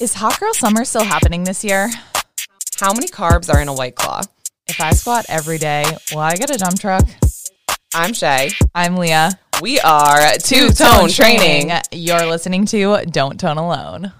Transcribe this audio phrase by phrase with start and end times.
[0.00, 1.90] Is Hot Girl Summer still happening this year?
[2.80, 4.22] How many carbs are in a white claw?
[4.66, 7.04] If I squat every day, will I get a dump truck?
[7.94, 8.50] I'm Shay.
[8.74, 9.38] I'm Leah.
[9.60, 11.70] We are Two Tone Training.
[11.92, 14.12] You're listening to Don't Tone Alone.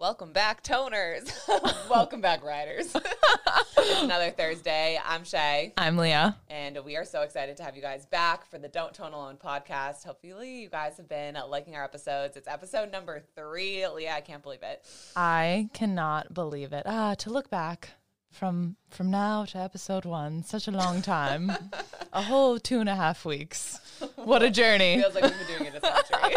[0.00, 1.30] Welcome back, toners.
[1.90, 2.96] Welcome back, riders.
[3.76, 4.98] it's another Thursday.
[5.04, 6.38] I'm Shay, I'm Leah.
[6.48, 9.36] and we are so excited to have you guys back for the Don't Tone Alone
[9.36, 10.06] podcast.
[10.06, 12.38] Hopefully, you guys have been liking our episodes.
[12.38, 13.86] It's episode number three.
[13.88, 14.86] Leah, I can't believe it.
[15.16, 16.84] I cannot believe it.
[16.86, 17.90] Ah, to look back
[18.30, 21.52] from from now to episode one, such a long time.
[22.14, 23.78] a whole two and a half weeks.
[24.16, 24.96] What a journey.
[24.96, 26.36] Feels like we've been doing it a century.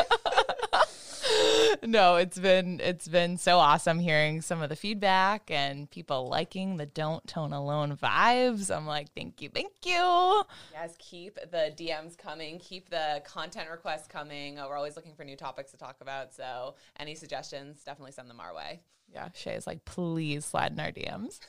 [1.83, 6.77] No, it's been it's been so awesome hearing some of the feedback and people liking
[6.77, 8.75] the don't tone alone vibes.
[8.75, 10.43] I'm like, thank you, thank you.
[10.71, 12.59] yes, keep the DMs coming.
[12.59, 14.59] Keep the content requests coming.
[14.59, 16.33] Uh, We're always looking for new topics to talk about.
[16.33, 18.81] So, any suggestions, definitely send them our way.
[19.11, 21.39] Yeah, Shay is like, please slide in our DMs.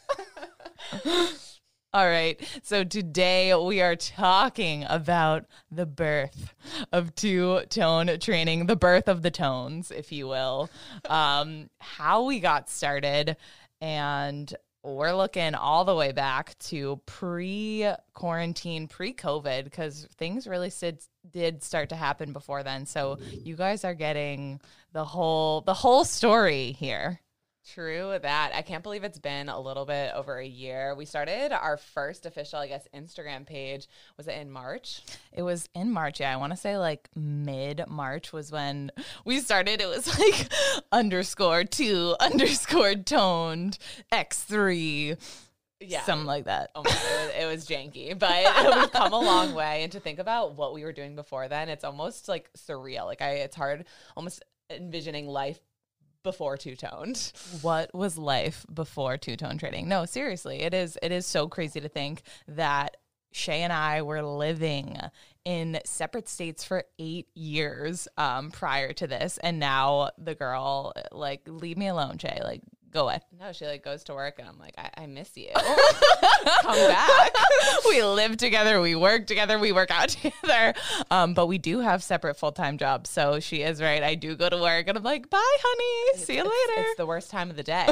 [1.94, 2.40] All right.
[2.64, 6.52] So today we are talking about the birth
[6.90, 10.70] of two tone training, the birth of the tones, if you will,
[11.08, 13.36] um, how we got started.
[13.80, 20.72] And we're looking all the way back to pre quarantine, pre COVID, because things really
[20.80, 21.00] did,
[21.30, 22.86] did start to happen before then.
[22.86, 24.60] So you guys are getting
[24.92, 27.20] the whole the whole story here.
[27.72, 28.52] True that.
[28.54, 30.94] I can't believe it's been a little bit over a year.
[30.94, 33.88] We started our first official, I guess, Instagram page.
[34.18, 35.00] Was it in March?
[35.32, 36.20] It was in March.
[36.20, 38.90] Yeah, I want to say like mid March was when
[39.24, 39.80] we started.
[39.80, 40.52] It was like
[40.92, 43.78] underscore two underscore toned
[44.12, 45.16] X three,
[45.80, 46.02] Yeah.
[46.02, 46.70] something like that.
[46.74, 49.84] Oh my God, it, was, it was janky, but we've come a long way.
[49.84, 53.06] And to think about what we were doing before then, it's almost like surreal.
[53.06, 53.86] Like I, it's hard
[54.18, 55.60] almost envisioning life
[56.24, 57.32] before two toned.
[57.62, 59.88] What was life before two tone training?
[59.88, 60.98] No, seriously, it is.
[61.00, 62.96] It is so crazy to think that
[63.30, 64.98] Shay and I were living
[65.44, 71.42] in separate states for eight years um, prior to this, and now the girl like
[71.46, 72.40] leave me alone, Shay.
[72.42, 72.62] Like
[72.94, 73.20] go away.
[73.38, 75.48] No, she like goes to work, and I'm like, I, I miss you.
[75.54, 77.32] come back.
[77.88, 80.74] we live together, we work together, we work out together.
[81.10, 83.10] Um, but we do have separate full time jobs.
[83.10, 84.02] So she is right.
[84.02, 86.24] I do go to work and I'm like, bye, honey.
[86.24, 86.88] See you It's- later.
[86.88, 87.86] It's the worst time of the day.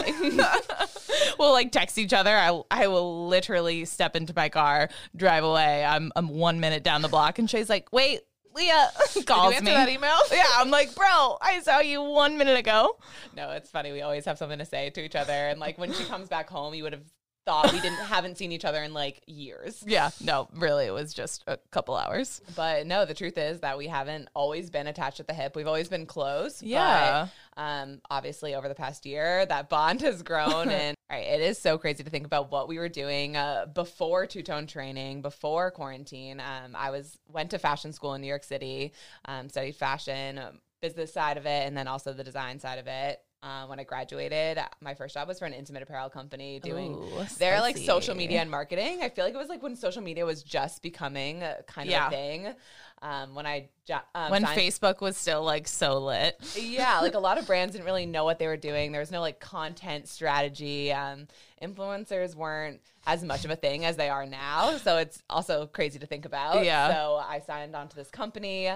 [1.38, 2.34] we'll like text each other.
[2.36, 5.84] I, I will literally step into my car, drive away.
[5.84, 8.20] I'm, I'm one minute down the block and she's like, wait,
[8.54, 8.90] Leah
[9.26, 9.70] calls me.
[9.70, 10.18] that email?
[10.32, 12.96] Yeah, I'm like, bro, I saw you one minute ago.
[13.36, 13.92] No, it's funny.
[13.92, 15.32] We always have something to say to each other.
[15.32, 17.04] And like when she comes back home, you would have
[17.44, 19.82] thought we didn't haven't seen each other in like years.
[19.86, 22.40] Yeah, no, really, it was just a couple hours.
[22.56, 25.56] But no, the truth is that we haven't always been attached at the hip.
[25.56, 26.62] We've always been close.
[26.62, 27.28] Yeah.
[27.54, 31.58] But, um, obviously over the past year, that bond has grown and right, it is
[31.58, 35.70] so crazy to think about what we were doing uh, before two tone training, before
[35.70, 36.40] quarantine.
[36.40, 38.92] Um, I was went to fashion school in New York City,
[39.26, 42.86] um, studied fashion, um, business side of it, and then also the design side of
[42.86, 43.20] it.
[43.42, 47.24] Uh, when I graduated, my first job was for an intimate apparel company doing Ooh,
[47.38, 49.00] their like social media and marketing.
[49.02, 51.90] I feel like it was like when social media was just becoming a kind of
[51.90, 52.06] Yeah.
[52.06, 52.54] a thing.
[53.02, 56.36] Um, when I jo- um, When signed- Facebook was still like so lit.
[56.56, 58.92] yeah, like a lot of brands didn't really know what they were doing.
[58.92, 60.92] There was no like content strategy.
[60.92, 61.26] Um,
[61.60, 64.76] influencers weren't as much of a thing as they are now.
[64.76, 66.64] So it's also crazy to think about.
[66.64, 66.92] Yeah.
[66.94, 68.70] So I signed on to this company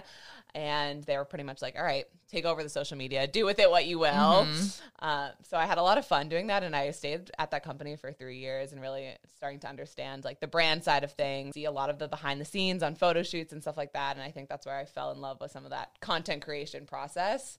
[0.56, 3.58] and they were pretty much like, all right, take over the social media, do with
[3.58, 4.10] it what you will.
[4.10, 4.84] Mm-hmm.
[4.98, 6.62] Uh, so I had a lot of fun doing that.
[6.62, 10.40] And I stayed at that company for three years and really starting to understand like
[10.40, 13.22] the brand side of things, see a lot of the behind the scenes on photo
[13.22, 14.16] shoots and stuff like that.
[14.16, 16.86] And I think that's where I fell in love with some of that content creation
[16.86, 17.58] process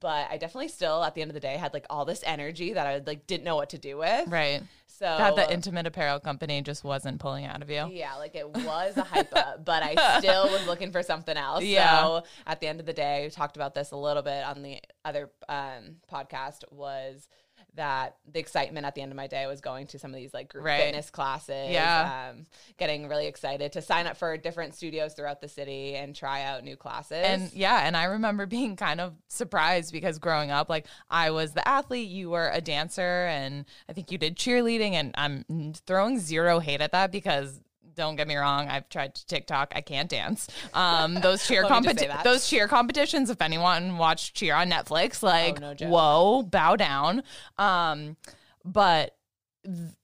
[0.00, 2.72] but I definitely still at the end of the day had like all this energy
[2.74, 4.28] that I like didn't know what to do with.
[4.28, 4.62] Right.
[4.86, 7.86] So That the intimate apparel company just wasn't pulling out of you.
[7.92, 11.62] yeah, like it was a hype up, but I still was looking for something else.
[11.64, 12.00] Yeah.
[12.02, 14.62] So at the end of the day, we talked about this a little bit on
[14.62, 17.28] the other um, podcast was
[17.76, 20.34] that the excitement at the end of my day was going to some of these
[20.34, 20.80] like group Right.
[20.82, 21.70] fitness classes.
[21.70, 22.30] Yeah.
[22.30, 22.46] Um,
[22.78, 26.64] getting really excited to sign up for different studios throughout the city and try out
[26.64, 27.18] new classes.
[27.24, 31.52] And yeah, and I remember being kind of surprised because growing up, like I was
[31.52, 34.92] the athlete, you were a dancer, and I think you did cheerleading.
[34.92, 37.60] And I'm throwing zero hate at that because
[37.96, 39.72] don't get me wrong, I've tried to TikTok.
[39.74, 40.46] I can't dance.
[40.74, 43.30] Um, those cheer Let me just say competi- those cheer competitions.
[43.30, 47.22] If anyone watched cheer on Netflix, like Oh, no whoa, bow down.
[47.58, 48.16] Um,
[48.64, 49.15] but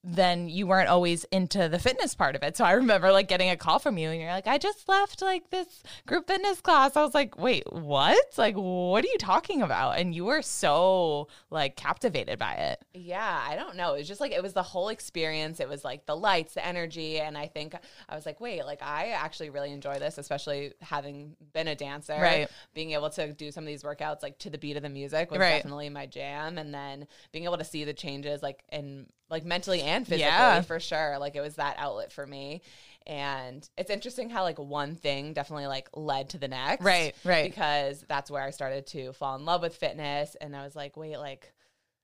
[0.04, 2.56] then you weren't always into the fitness part of it.
[2.56, 5.22] So I remember like getting a call from you and you're like, I just left
[5.22, 6.96] like this group fitness class.
[6.96, 8.36] I was like, wait, what?
[8.36, 9.98] Like, what are you talking about?
[9.98, 12.80] And you were so like captivated by it.
[12.94, 13.94] Yeah, I don't know.
[13.94, 15.60] It was just like, it was the whole experience.
[15.60, 17.20] It was like the lights, the energy.
[17.20, 17.74] And I think
[18.08, 22.18] I was like, wait, like I actually really enjoy this, especially having been a dancer.
[22.20, 22.48] Right.
[22.74, 25.30] Being able to do some of these workouts like to the beat of the music
[25.30, 25.56] was Right.
[25.56, 26.58] definitely my jam.
[26.58, 30.60] And then being able to see the changes like in like mentally and physically Yeah.
[30.60, 31.16] for sure.
[31.18, 32.62] Like it was that outlet for me.
[33.04, 36.84] And it's interesting how like one thing definitely like led to the next.
[36.84, 37.50] Right, right.
[37.50, 40.36] Because that's where I started to fall in love with fitness.
[40.40, 41.52] And I was like, wait, like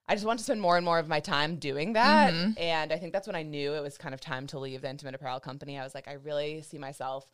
[0.08, 2.32] I just want to spend more and more of my time doing that.
[2.32, 2.52] Mm-hmm.
[2.58, 4.90] And I think that's when I knew it was kind of time to leave the
[4.90, 5.78] intimate apparel company.
[5.78, 7.30] I was like, I really see myself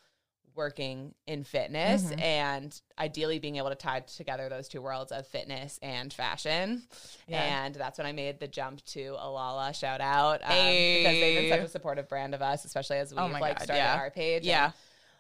[0.55, 2.21] working in fitness Mm-hmm.
[2.21, 6.83] and ideally being able to tie together those two worlds of fitness and fashion.
[7.27, 7.65] Yeah.
[7.65, 9.75] And that's when I made the jump to Alala.
[9.75, 13.21] Shout out um, because they've been such a supportive brand of us, especially as we've
[13.21, 13.97] Oh like God, started yeah.
[13.97, 14.45] our page.
[14.45, 14.67] Yeah.
[14.67, 14.75] And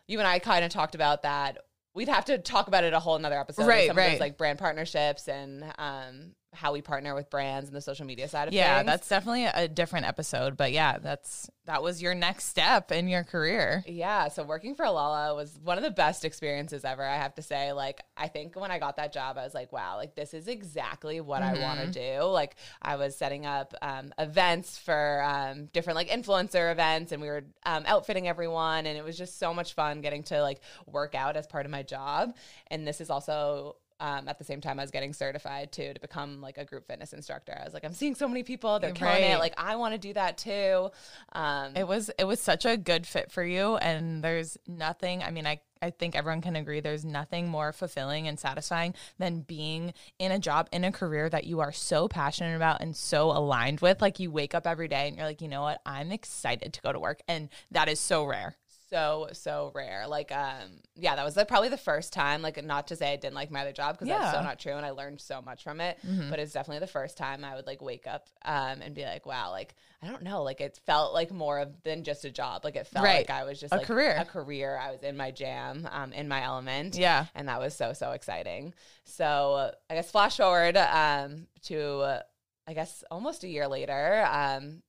[0.06, 1.58] you and I kind of talked about that.
[1.94, 3.66] We'd have to talk about it a whole another episode.
[3.66, 4.10] Right, some of right.
[4.12, 8.28] those like brand partnerships and um, how we partner with brands and the social media
[8.28, 8.86] side of Yeah, things.
[8.86, 10.56] Yeah, that's definitely a different episode.
[10.56, 13.82] But yeah, that's that was your next step in your career.
[13.86, 17.42] Yeah, so working for Alala was one of the best experiences ever, I have to
[17.42, 17.72] say.
[17.72, 20.46] Like, I think when I got that job, I was like, wow, like, this is
[20.46, 22.24] exactly what I want to do.
[22.24, 27.28] Like, I was setting up um, events for um, different, like, influencer events, and we
[27.28, 31.14] were um, outfitting everyone, and it was just so much fun getting to, like, work
[31.14, 32.34] out as part of my job.
[32.66, 36.00] And this is also um, at the same time I was getting certified too to
[36.00, 37.56] become like a group fitness instructor.
[37.58, 39.30] I was like, I'm seeing so many people, they're killing Right.
[39.34, 39.38] it.
[39.38, 40.90] Like, I want to do that too.
[41.32, 45.30] Um, It was it was such a good fit for you and there's nothing I
[45.30, 49.92] mean I I think everyone can agree there's nothing more fulfilling and satisfying than being
[50.18, 53.80] in a job in a career that you are so passionate about and so aligned
[53.80, 56.72] with like you wake up every day and you're like you know what I'm excited
[56.72, 58.56] to go to work and that is so rare.
[58.94, 62.86] So so rare like um yeah that was like probably the first time like not
[62.86, 64.90] to say i didn't like my other job because that's so not true and i
[64.90, 65.98] learned so much from it
[66.30, 69.26] but it's definitely the first time i would like wake up um and be like
[69.26, 72.64] wow like i don't know like it felt like more of than just a job
[72.64, 73.28] like it felt Right.
[73.28, 74.14] like i was just A like career.
[74.16, 77.26] a career i was in my jam um in my element Yeah.
[77.34, 78.74] and that was so so exciting
[79.04, 82.20] so uh, i guess flash forward um to uh,
[82.68, 84.82] i guess almost a year later um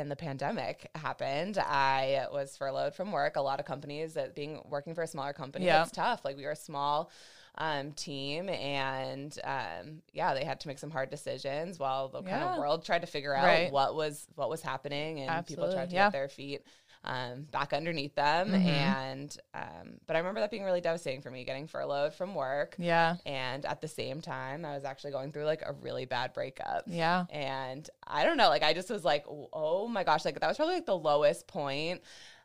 [0.00, 3.36] and the pandemic happened, I was furloughed from work.
[3.36, 5.82] A lot of companies that being working for a smaller company, Yeah.
[5.82, 6.24] it's tough.
[6.24, 7.10] Like we were a small
[7.56, 12.42] um, team, and um, yeah, they had to make some hard decisions while the kind
[12.42, 13.70] of world tried to figure out Right.
[13.70, 16.06] what was what was happening, and people tried to yeah.
[16.06, 16.62] get their feet
[17.04, 18.50] um, back underneath them.
[18.50, 18.66] Mhm.
[18.66, 22.74] And um, but I remember that being really devastating for me, getting furloughed from work.
[22.78, 23.16] Yeah.
[23.26, 26.84] And at the same time, I was actually going through like a really bad breakup.
[26.86, 27.26] Yeah.
[27.30, 30.56] And I don't know, like I just was like, oh my gosh, like that was
[30.56, 32.02] probably like the lowest point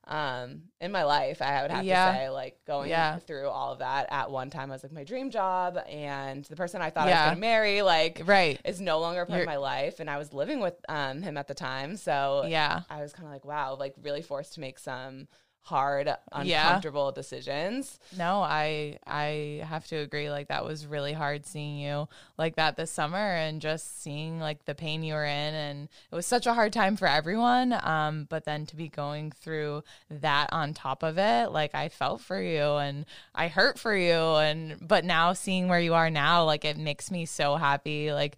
[0.10, 2.12] um in my life i would have Yeah.
[2.12, 3.20] to say like going Yeah.
[3.20, 6.56] through all of that at one time I was like my dream job and the
[6.56, 8.60] person i thought i was gonna marry like Right.
[8.66, 11.22] is no longer a part You're- of my life and i was living with um
[11.22, 12.82] him at the time so Yeah.
[12.90, 15.28] i was kind of like wow like really forced to make some
[15.64, 20.32] hard uncomfortable decisions No, I I have to agree.
[20.32, 22.08] Like that was really hard seeing you
[22.38, 26.16] like that this summer and just seeing like the pain you were in and it
[26.16, 27.74] was such a hard time for everyone.
[27.84, 32.22] Um, but then to be going through that on top of it, like I felt
[32.22, 33.06] for you and
[33.36, 37.12] I hurt for you and but now seeing where you are now, like it makes
[37.12, 38.12] me so happy.
[38.12, 38.38] Like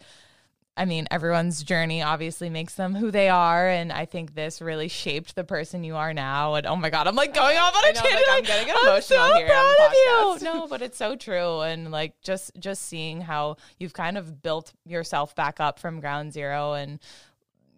[0.77, 4.87] I mean, everyone's journey obviously makes them who they are, and I think this really
[4.87, 6.55] shaped the person you are now.
[6.55, 8.27] And oh my god, I'm like going off on a know, like, tangent.
[8.31, 10.45] I'm getting I'm emotional so here proud of you.
[10.45, 14.71] No, but it's so true, and like just just seeing how you've kind of built
[14.85, 16.99] yourself back up from ground zero, and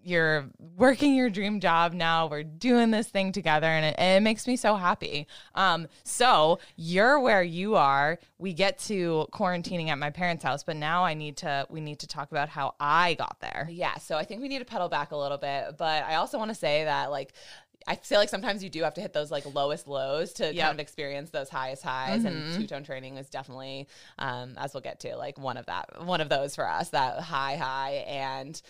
[0.03, 0.45] you're
[0.77, 2.27] working your dream job now.
[2.27, 5.27] We're doing this thing together, and it, it makes me so happy.
[5.55, 8.19] Um, so you're where you are.
[8.37, 11.65] We get to quarantining at my parents' house, but now I need to.
[11.69, 13.67] We need to talk about how I got there.
[13.71, 16.37] Yeah, so I think we need to pedal back a little bit, but I also
[16.37, 17.33] want to say that like
[17.85, 20.53] I feel like sometimes you do have to hit those like lowest lows to Yep.
[20.53, 20.61] Mm-hmm.
[20.61, 22.23] kind of experience those highest highs.
[22.23, 23.87] And two tone training is definitely,
[24.19, 27.19] um, as we'll get to, like one of that, one of those for us, that
[27.19, 28.05] high high.
[28.07, 28.61] And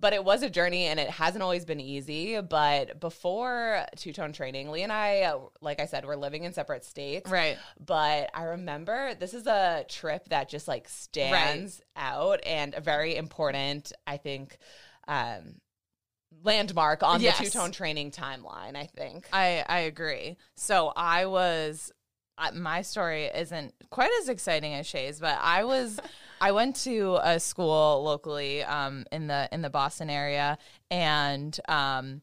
[0.00, 2.40] but it was a journey, and it hasn't always been easy.
[2.40, 6.84] But before two tone training, Lee and I, like I said, we're living in separate
[6.84, 7.56] states, Right.
[7.84, 13.16] but I remember this is a trip that just like stands out and a very
[13.16, 14.58] important, I think,
[15.08, 15.56] um,
[16.42, 17.38] landmark on Yes.
[17.38, 18.76] the two tone training timeline.
[18.76, 19.28] I think.
[19.32, 20.36] I I agree.
[20.56, 21.92] So I was
[22.38, 26.00] uh, my story isn't quite as exciting as Shay's, but I was
[26.42, 30.58] I went to a school locally um, in the in the Boston area,
[30.90, 32.20] and um,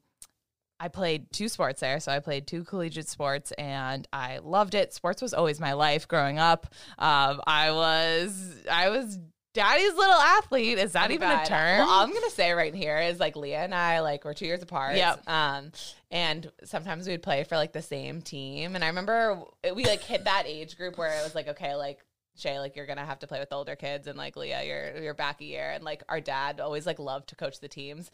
[0.79, 1.99] I played two sports there.
[2.01, 4.93] So I played two collegiate sports, and I loved it.
[4.93, 6.67] Sports was always my life growing up.
[6.97, 9.17] Um, I was I was
[9.53, 10.77] daddy's little athlete.
[10.77, 11.45] Is that Oh, even God.
[11.45, 11.77] a term?
[11.79, 14.45] Well, all I'm gonna say right here is like Leah and I, like we're two
[14.45, 14.95] years apart.
[14.97, 15.29] Yep.
[15.29, 15.71] Um,
[16.11, 18.75] and sometimes we'd play for like the same team.
[18.75, 19.41] And I remember
[19.73, 21.99] we like hit that age group where it was like, okay, like
[22.39, 25.03] Shay, like you're gonna have to play with the older kids, and like Leah, you're
[25.03, 25.71] you're back a year.
[25.71, 28.09] And like our dad always like loved to coach the teams,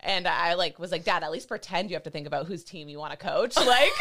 [0.00, 2.64] and I like was like, Dad, at least pretend you have to think about whose
[2.64, 3.54] team you want to coach.
[3.64, 3.92] Like,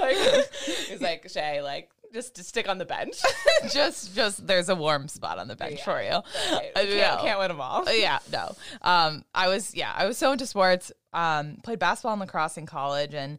[0.00, 3.20] like he's like Shay, like just to stick on the bench.
[3.72, 5.84] just just there's a warm spot on the bench Yeah.
[5.84, 6.56] for you.
[6.56, 6.70] Right.
[6.74, 7.86] Uh, Can't, can't win them all.
[7.88, 8.54] Uh, yeah, no.
[8.82, 10.92] Um, I was yeah, I was so into sports.
[11.12, 13.38] Um, played basketball and lacrosse in college, and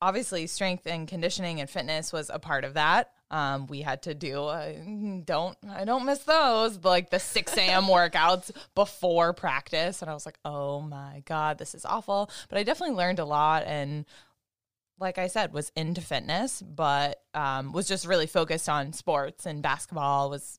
[0.00, 3.10] obviously strength and conditioning and fitness was a part of that.
[3.30, 4.72] Um, we had to do uh,
[5.24, 7.82] don't I don't miss those like the six a.m.
[7.84, 12.30] workouts before practice, and I was like, oh my god, this is awful.
[12.48, 14.06] But I definitely learned a lot and
[15.00, 19.62] like I said, was into fitness, but um, was just really focused on sports and
[19.62, 20.58] basketball was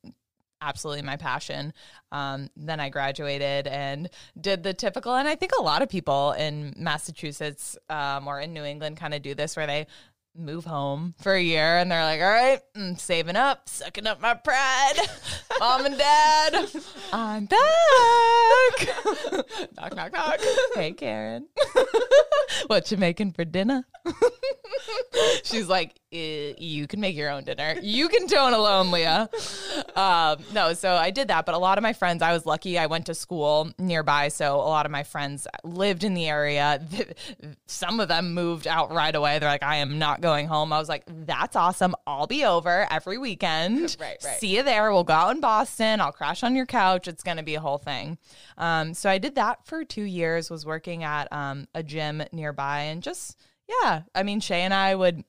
[0.62, 1.74] absolutely my passion.
[2.12, 6.34] Um, then I graduated and did the typical, and I think a lot of people
[6.34, 9.88] in Massachusetts um, or in New England kind of do this where they
[10.36, 14.22] move home for a year and they're like, all right, I'm saving up, sucking up
[14.22, 14.94] my pride.
[15.60, 16.66] Mom and dad,
[17.14, 17.60] I'm back.
[19.76, 20.40] knock, knock, knock.
[20.76, 21.48] Hey, Karen.
[22.68, 23.86] what you making for dinner?
[25.44, 27.76] She's like, "Eh, you can make your own dinner.
[27.82, 29.30] You can tone alone, Leah.
[29.96, 31.46] Um, no, so I did that.
[31.46, 32.78] But a lot of my friends, I was lucky.
[32.78, 36.82] I went to school nearby, so a lot of my friends lived in the area.
[37.68, 39.40] Some of them moved out right away.
[39.40, 40.72] They're like, I am not going home.
[40.74, 41.96] I was like, that's awesome.
[42.08, 43.80] I'll be over every weekend.
[44.00, 44.40] Right, right.
[44.40, 44.92] See you there.
[44.92, 46.00] We'll go out in Boston.
[46.00, 47.08] I'll crash on your couch.
[47.08, 48.18] It's going to be a whole thing.
[48.58, 50.50] Um, so I did that for two years.
[50.50, 54.04] Was working at um, a gym nearby, and just yeah.
[54.16, 55.24] I mean, Shay and I would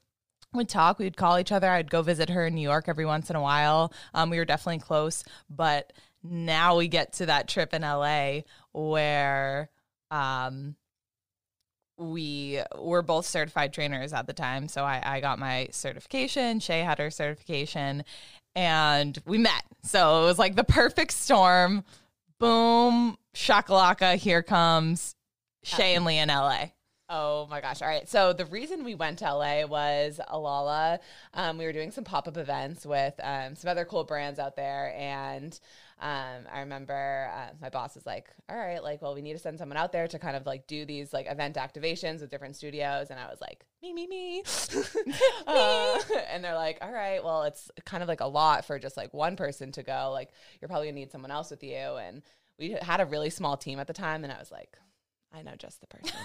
[0.52, 0.98] would talk.
[0.98, 1.68] We'd call each other.
[1.68, 3.92] I'd go visit her in New York every once in a while.
[4.14, 5.92] Um, we were definitely close, but
[6.22, 8.40] now we get to that trip in LA
[8.72, 9.70] where
[10.10, 10.76] um,
[12.00, 14.68] we were both certified trainers at the time.
[14.68, 16.58] So I, I got my certification.
[16.58, 18.04] Shay had her certification,
[18.56, 19.62] and we met.
[19.82, 21.84] So it was like the perfect storm.
[22.38, 25.14] Boom, shakalaka, here comes
[25.62, 26.70] Shay and Lee in LA.
[27.12, 27.82] Oh my gosh.
[27.82, 28.08] All right.
[28.08, 31.00] So the reason we went to LA was Alala.
[31.34, 34.54] Um, we were doing some pop up events with um, some other cool brands out
[34.54, 34.94] there.
[34.96, 35.58] And
[36.00, 39.38] um, I remember uh, my boss was like, all right, like, well, we need to
[39.38, 42.56] send someone out there to kind of like do these like event activations with different
[42.56, 43.10] studios.
[43.10, 44.42] And I was like, me, me, me.
[45.46, 45.98] Uh,
[46.30, 49.12] and they're like, all right, well, it's kind of like a lot for just like
[49.12, 50.10] one person to go.
[50.12, 50.30] Like,
[50.60, 51.76] you're probably gonna need someone else with you.
[51.76, 52.22] And
[52.58, 54.24] we had a really small team at the time.
[54.24, 54.78] And I was like,
[55.32, 56.16] I know just the person.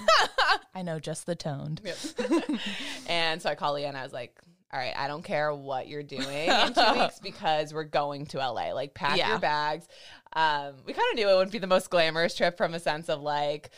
[0.73, 1.81] I know just the toned.
[3.07, 4.37] and so I called Leah and I was like,
[4.73, 8.39] all right, I don't care what you're doing in two weeks because we're going to
[8.39, 8.73] LA.
[8.73, 9.29] Like, pack Yeah.
[9.29, 9.87] your bags.
[10.33, 13.07] Um, we kind of knew it wouldn't be the most glamorous trip from a sense
[13.07, 13.69] of like,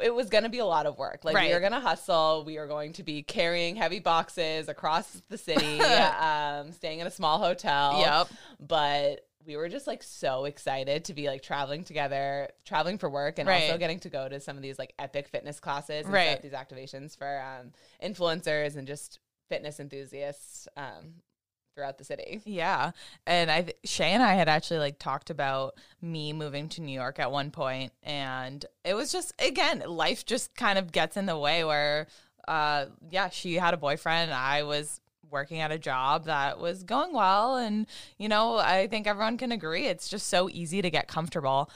[0.00, 1.24] it was going to be a lot of work.
[1.24, 2.44] Like, we are going to hustle.
[2.46, 7.10] We are going to be carrying heavy boxes across the city, um, staying in a
[7.10, 7.98] small hotel.
[7.98, 8.28] Yep.
[8.60, 13.38] But we were just like so excited to be like traveling together, traveling for work,
[13.38, 13.62] and Right.
[13.62, 16.40] also getting to go to some of these like epic fitness classes and Right.
[16.42, 17.72] these activations for um,
[18.04, 21.14] influencers and just fitness enthusiasts um,
[21.74, 22.42] throughout the city.
[22.44, 22.90] Yeah.
[23.26, 27.18] And I Shay and I had actually like talked about me moving to New York
[27.18, 31.38] at one point and it was just again, life just kind of gets in the
[31.38, 32.06] way where
[32.46, 35.00] uh yeah, she had a boyfriend, I was
[35.30, 37.86] working at a job that was going well and
[38.18, 41.70] you know, I think everyone can agree it's just so easy to get comfortable.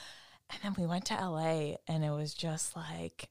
[0.50, 3.28] And then we went to LA and it was just like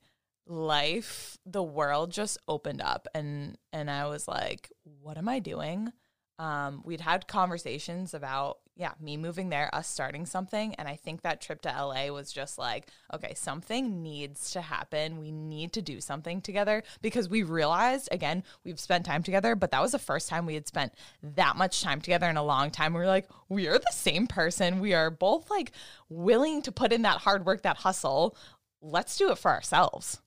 [0.48, 5.94] life, the world just opened up and and I was like, what am I doing?
[6.42, 11.22] um, we'd had conversations about yeah me moving there us starting something and i think
[11.22, 15.20] that trip to la was just like okay something needs to happen.
[15.20, 19.72] We need to do something together because we realized again we've spent time together but
[19.72, 22.72] that was the first time we had spent that much time together in a long
[22.72, 22.94] time.
[22.94, 24.80] We were like we are the same person.
[24.80, 25.72] We are both like
[26.10, 28.36] willing to put in that hard work that hustle.
[28.82, 30.22] Let's do it for ourselves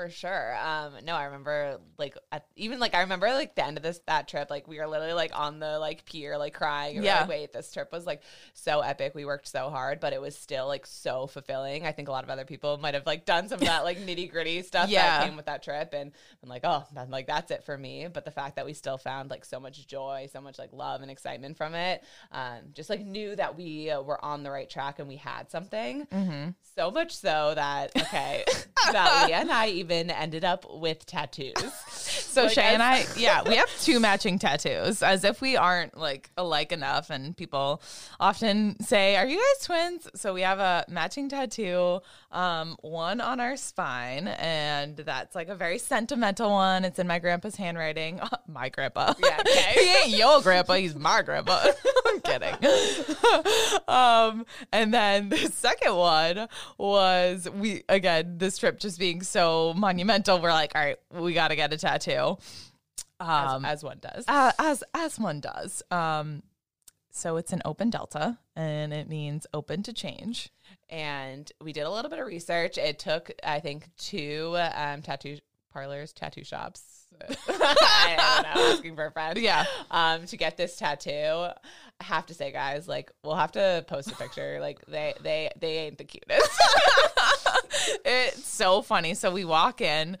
[0.00, 0.56] For sure.
[0.56, 4.00] Um, no, I remember like at, even like I remember like the end of this
[4.06, 6.98] that trip, like we were literally like on the like pier, like crying.
[7.00, 7.20] We Yeah.
[7.20, 8.22] like, Wait, this trip was like
[8.54, 9.14] so epic.
[9.14, 11.84] We worked so hard, but it was still like so fulfilling.
[11.86, 13.98] I think a lot of other people might have like done some of that like
[14.06, 15.18] nitty gritty stuff Yeah.
[15.18, 18.06] that came with that trip, and I'm like, oh, I'm like that's it for me.
[18.10, 21.02] But the fact that we still found like so much joy, so much like love
[21.02, 22.02] and excitement from it,
[22.32, 25.50] um, just like knew that we uh, were on the right track and we had
[25.50, 26.06] something.
[26.06, 26.50] Mm-hmm.
[26.74, 28.44] So much so that okay,
[28.92, 31.54] that Leah and I even ended up with tattoos.
[32.30, 35.96] So Like, Shay and I, yeah, we have two matching tattoos, as if we aren't
[35.96, 37.10] like alike enough.
[37.10, 37.82] And people
[38.20, 43.40] often say, "Are you guys twins?" So we have a matching tattoo, um, one on
[43.40, 46.84] our spine, and that's like a very sentimental one.
[46.84, 48.20] It's in my grandpa's handwriting.
[48.46, 49.72] my grandpa, Yeah, okay.
[49.74, 50.74] he ain't your grandpa.
[50.74, 51.66] He's my grandpa.
[52.30, 52.54] Kidding.
[53.88, 60.40] um, and then the second one was we again this trip just being so monumental.
[60.40, 62.38] We're like, all right, we got to get a tattoo.
[63.20, 64.24] as, Um, as one does.
[64.28, 65.82] uh, as as one does.
[65.90, 66.42] Um,
[67.10, 70.50] so it's an open delta, and it means open to change.
[70.88, 72.78] and we did a little bit of research.
[72.78, 75.38] It took, I think, two um, tattoo
[75.72, 76.99] parlors, tattoo shops.
[77.48, 79.38] I don't know, asking for a friend.
[79.38, 79.64] Yeah.
[79.90, 84.10] Um, to get this tattoo, I have to say, guys, like we'll have to post
[84.10, 84.58] a picture.
[84.60, 86.50] Like they, they, they ain't the cutest.
[88.04, 89.14] it's so funny.
[89.14, 90.16] So we walk in,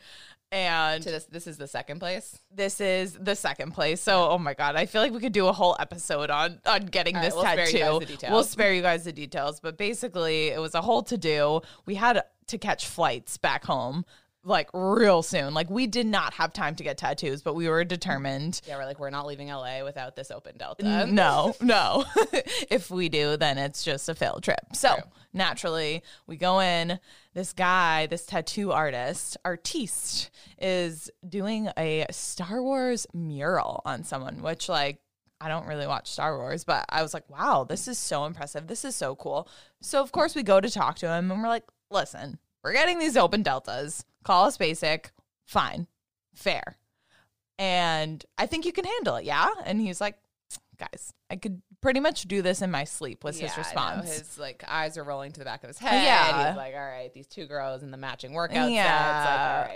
[0.52, 2.40] and to this, this is the second place.
[2.52, 4.00] this is the second place.
[4.00, 6.86] So, oh my god, I feel like we could do a whole episode on on
[6.86, 8.16] getting All right, this we'll spare tattoo.
[8.16, 8.30] the.
[8.30, 11.60] We'll spare you guys the details, but basically, it was a whole to do.
[11.86, 14.04] We had to catch flights back home
[14.44, 15.54] like real soon.
[15.54, 18.60] Like we did not have time to get tattoos, but we were determined.
[18.66, 21.06] Yeah, we're like we're not leaving LA without this open delta.
[21.06, 22.04] No, no.
[22.70, 24.60] if we do, then it's just a failed trip.
[24.72, 25.04] So True.
[25.32, 26.98] naturally, we go in.
[27.32, 34.68] This guy, this tattoo artist, artiste, is doing a Star Wars mural on someone, which
[34.68, 35.00] like
[35.40, 38.66] I don't really watch Star Wars, but I was like, wow, this is so impressive.
[38.66, 39.48] This is so cool.
[39.80, 42.98] So of course we go to talk to him and we're like, listen, we're getting
[42.98, 44.04] these open deltas.
[44.24, 45.10] Call us basic.
[45.46, 45.86] Fine.
[46.34, 46.76] Fair.
[47.58, 49.48] And I think you can handle it, yeah?
[49.64, 50.16] And he's like,
[50.78, 53.62] guys, I could pretty much do this in my sleep was his Yeah, know.
[53.62, 54.18] response.
[54.18, 56.02] His like eyes are rolling to the back of his head.
[56.04, 56.38] Yeah.
[56.40, 58.86] And he's like, all right, these two girls in the matching workout Yeah.
[58.86, 59.26] sets.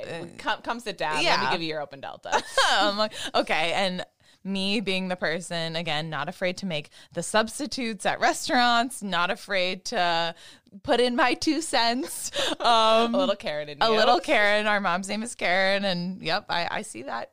[0.08, 1.16] Like, all right, come, come sit down.
[1.16, 1.40] Let Yeah.
[1.44, 2.42] me give you your open delta.
[2.70, 3.72] I'm like, okay.
[3.74, 4.04] And
[4.44, 9.84] me being the person, again, not afraid to make the substitutes at restaurants, not afraid
[9.86, 10.34] to
[10.82, 12.30] put in my two cents.
[12.60, 13.96] Um, a little Karen in a you.
[13.96, 14.66] little Karen.
[14.66, 15.84] Our mom's name is Karen.
[15.84, 17.30] And yep, I, I see that.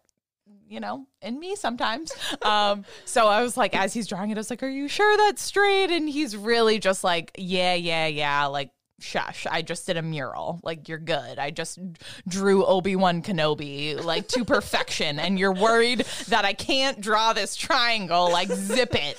[0.68, 2.12] You know, in me sometimes.
[2.42, 5.16] Um, so I was like, as he's drawing it, I was like, Are you sure
[5.18, 5.92] that's straight?
[5.92, 8.46] And he's really just like, Yeah, yeah, yeah.
[8.46, 9.46] Like, shush.
[9.50, 10.60] I just did a mural.
[10.64, 11.40] Like, you're good.
[11.40, 11.80] I just
[12.28, 15.20] drew Obi Wan Kenobi like to perfection.
[15.20, 18.32] and you're worried that I can't draw this triangle.
[18.32, 19.18] Like, zip it.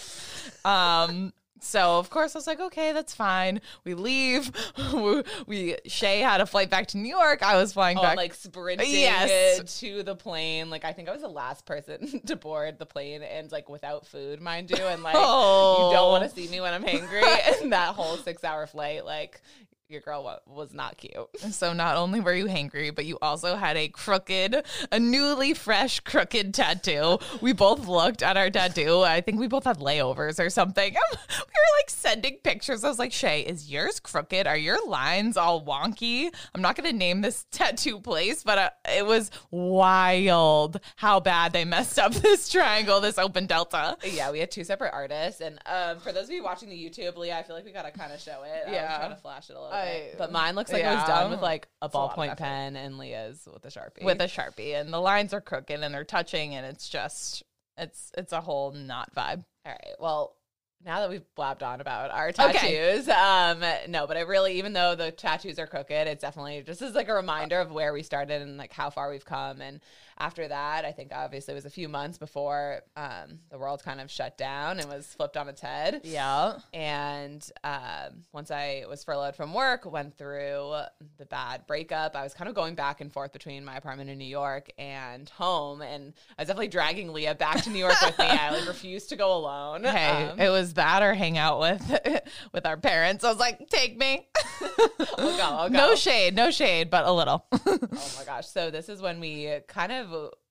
[0.64, 1.32] Um,
[1.64, 3.60] so of course I was like, okay, that's fine.
[3.84, 4.50] We leave.
[4.92, 7.40] we, we Shay had a flight back to New York.
[7.44, 8.16] I was flying Oh, back.
[8.16, 9.78] like sprinting Yes.
[9.78, 10.70] to the plane.
[10.70, 14.06] Like I think I was the last person to board the plane, and like without
[14.08, 15.88] food, mind you, and like Oh.
[15.90, 17.22] you don't want to see me when I'm hangry.
[17.62, 19.40] and that whole six hour flight, like
[19.92, 21.12] your girl was not cute.
[21.50, 26.00] so not only were you hangry, but you also had a crooked, a newly fresh
[26.00, 27.18] crooked tattoo.
[27.40, 29.02] We both looked at our tattoo.
[29.02, 30.92] I think we both had layovers or something.
[31.12, 32.84] we were like sending pictures.
[32.84, 34.46] I was like, Shay, is yours crooked?
[34.46, 36.30] Are your lines all wonky?
[36.54, 41.52] I'm not going to name this tattoo place, but uh, it was wild how bad
[41.52, 43.96] they messed up this triangle, this open delta.
[44.04, 47.16] Yeah, we had two separate artists, and um, for those of you watching the YouTube,
[47.16, 48.70] Leah, I feel like we gotta kind of show it.
[48.70, 48.88] Yeah.
[48.88, 51.06] was trying to flash it a little bit, but mine looks like it was yeah.
[51.06, 52.38] done with like a It's a lot of ballpoint effort.
[52.38, 54.02] pen, and Leah's with a sharpie.
[54.04, 57.42] with a sharpie and the lines are crooked and they're touching and it's just
[57.76, 59.94] it's it's a whole not vibe All right.
[59.98, 60.36] Well,
[60.84, 64.96] now that we've blabbed on about our tattoos, um, no, but it really, even though
[64.96, 68.42] the tattoos are crooked, it's definitely just as like a reminder of where we started
[68.42, 69.60] and like how far we've come.
[69.60, 69.80] And
[70.18, 74.00] after that, I think obviously it was a few months before um, the world kind
[74.00, 76.00] of shut down and was flipped on its head.
[76.04, 80.74] yeah And um, once I was furloughed from work, went through
[81.18, 82.16] the bad breakup.
[82.16, 85.28] I was kind of going back and forth between my apartment in New York and
[85.30, 88.26] home, and I was definitely dragging Leah back to New York with me.
[88.26, 89.84] I like refused to go alone.
[89.84, 91.98] hey Um, it was that or hang out with
[92.52, 94.26] with our parents i was like take me
[95.18, 97.78] I'll go, I'll no shade no shade but a little oh
[98.18, 98.46] my gosh!
[98.48, 100.01] So this is when we kind of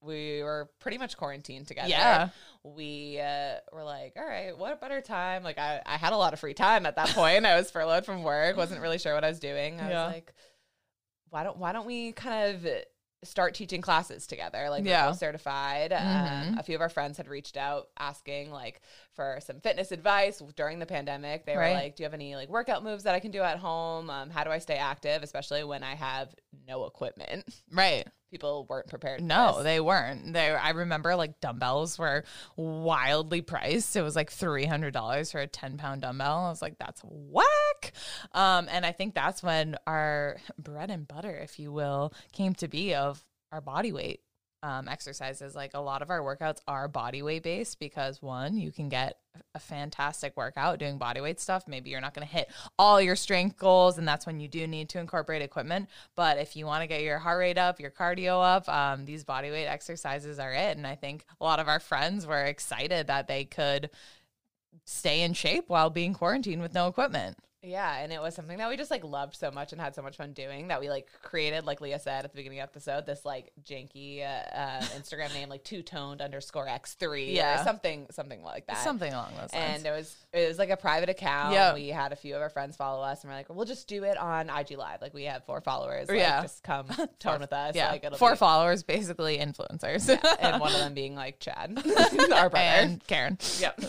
[0.02, 1.90] we were pretty much quarantined together.
[1.90, 2.30] Yeah.
[2.64, 5.44] We uh, were like, all right, what a better time?
[5.44, 7.46] Like I, I had a lot of free time at that point.
[7.46, 9.80] I was furloughed from work, wasn't really sure what I was doing.
[9.80, 10.06] I Yeah.
[10.06, 10.34] was like,
[11.30, 12.68] why don't why don't we kind of
[13.24, 14.68] start teaching classes together.
[14.70, 15.12] Like Yeah.
[15.12, 15.94] certified.
[15.94, 18.82] Um, a few of our friends had reached out asking like
[19.14, 21.46] for some fitness advice during the pandemic.
[21.46, 21.70] They Right.
[21.70, 24.10] were like, "Do you have any like workout moves that I can do at home?
[24.10, 26.34] Um, how do I stay active, especially when I have
[26.68, 28.08] no equipment?" Right.
[28.30, 29.22] People weren't prepared.
[29.22, 30.32] No, they weren't.
[30.32, 32.24] They I remember like dumbbells were
[32.56, 33.96] wildly priced.
[33.98, 36.46] It was like three hundred dollars for a ten pound dumbbell.
[36.46, 37.92] I was like, that's whack.
[38.32, 42.68] Um, and I think that's when our bread and butter, if you will, came to
[42.70, 43.22] be of
[43.52, 44.22] our body weight
[44.64, 45.56] um, exercises.
[45.56, 49.18] Like a lot of our workouts are body weight based because one, you can get
[49.56, 51.68] a fantastic workout doing body weight stuff.
[51.68, 54.68] Maybe you're not going to hit all your strength goals, and that's when you do
[54.68, 55.90] need to incorporate equipment.
[56.16, 59.24] But if you want to get your heart rate up, your cardio up, um, these
[59.24, 60.78] body weight exercises are it.
[60.78, 63.90] And I think a lot of our friends were excited that they could
[64.86, 67.38] stay in shape while being quarantined with no equipment.
[67.64, 70.02] Yeah, and it was something that we just like loved so much and had so
[70.02, 72.72] much fun doing that we like created, like Leah said at the beginning of the
[72.72, 77.62] episode, this like janky uh, uh, Instagram name, like two toned underscore x three, Yeah.
[77.62, 78.80] or something, something like that.
[78.80, 79.76] Something along those lines.
[79.78, 81.54] and it was it was like a private account.
[81.54, 81.76] Yeah.
[81.76, 84.06] We had a few of our friends follow us, and we're like, we'll just do
[84.06, 85.00] it on IG Live.
[85.02, 86.10] Like we have four followers.
[86.10, 86.42] Like, Yeah.
[86.42, 86.88] just come
[87.20, 87.76] tone with us.
[87.76, 90.10] yeah, like, it'll four be- followers, basically influencers.
[90.40, 91.78] and one of them being like Chad,
[92.34, 92.58] our brother.
[92.58, 93.38] and Karen.
[93.60, 93.82] Yep.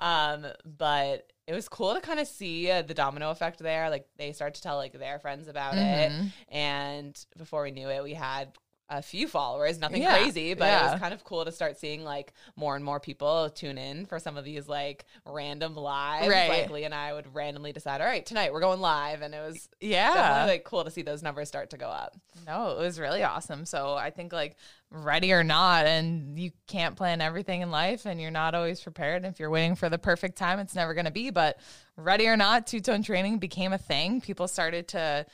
[0.00, 3.90] um, but it was cool to kind of see uh, the domino effect there.
[3.90, 6.24] Like they start to tell like their friends about Mm-hmm.
[6.26, 8.52] it, and before we knew it, we had
[8.90, 9.78] a few followers.
[9.78, 12.84] Nothing Yeah, crazy, but it was kind of cool to start seeing like more and
[12.84, 16.28] more people tune in for some of these like random lives.
[16.28, 16.48] Right.
[16.48, 19.40] Like Lee and I would randomly decide, all right, tonight we're going live, and it
[19.40, 20.12] was Yeah.
[20.12, 22.14] definitely like cool to see those numbers start to go up.
[22.46, 23.64] No, it was really awesome.
[23.64, 24.56] So I think like
[24.90, 29.24] ready or not, and you can't plan everything in life, and you're not always prepared.
[29.24, 31.30] If you're waiting for the perfect time, it's never going to be.
[31.30, 31.58] But
[31.96, 34.20] ready or not, two tone training became a thing.
[34.20, 35.26] People started to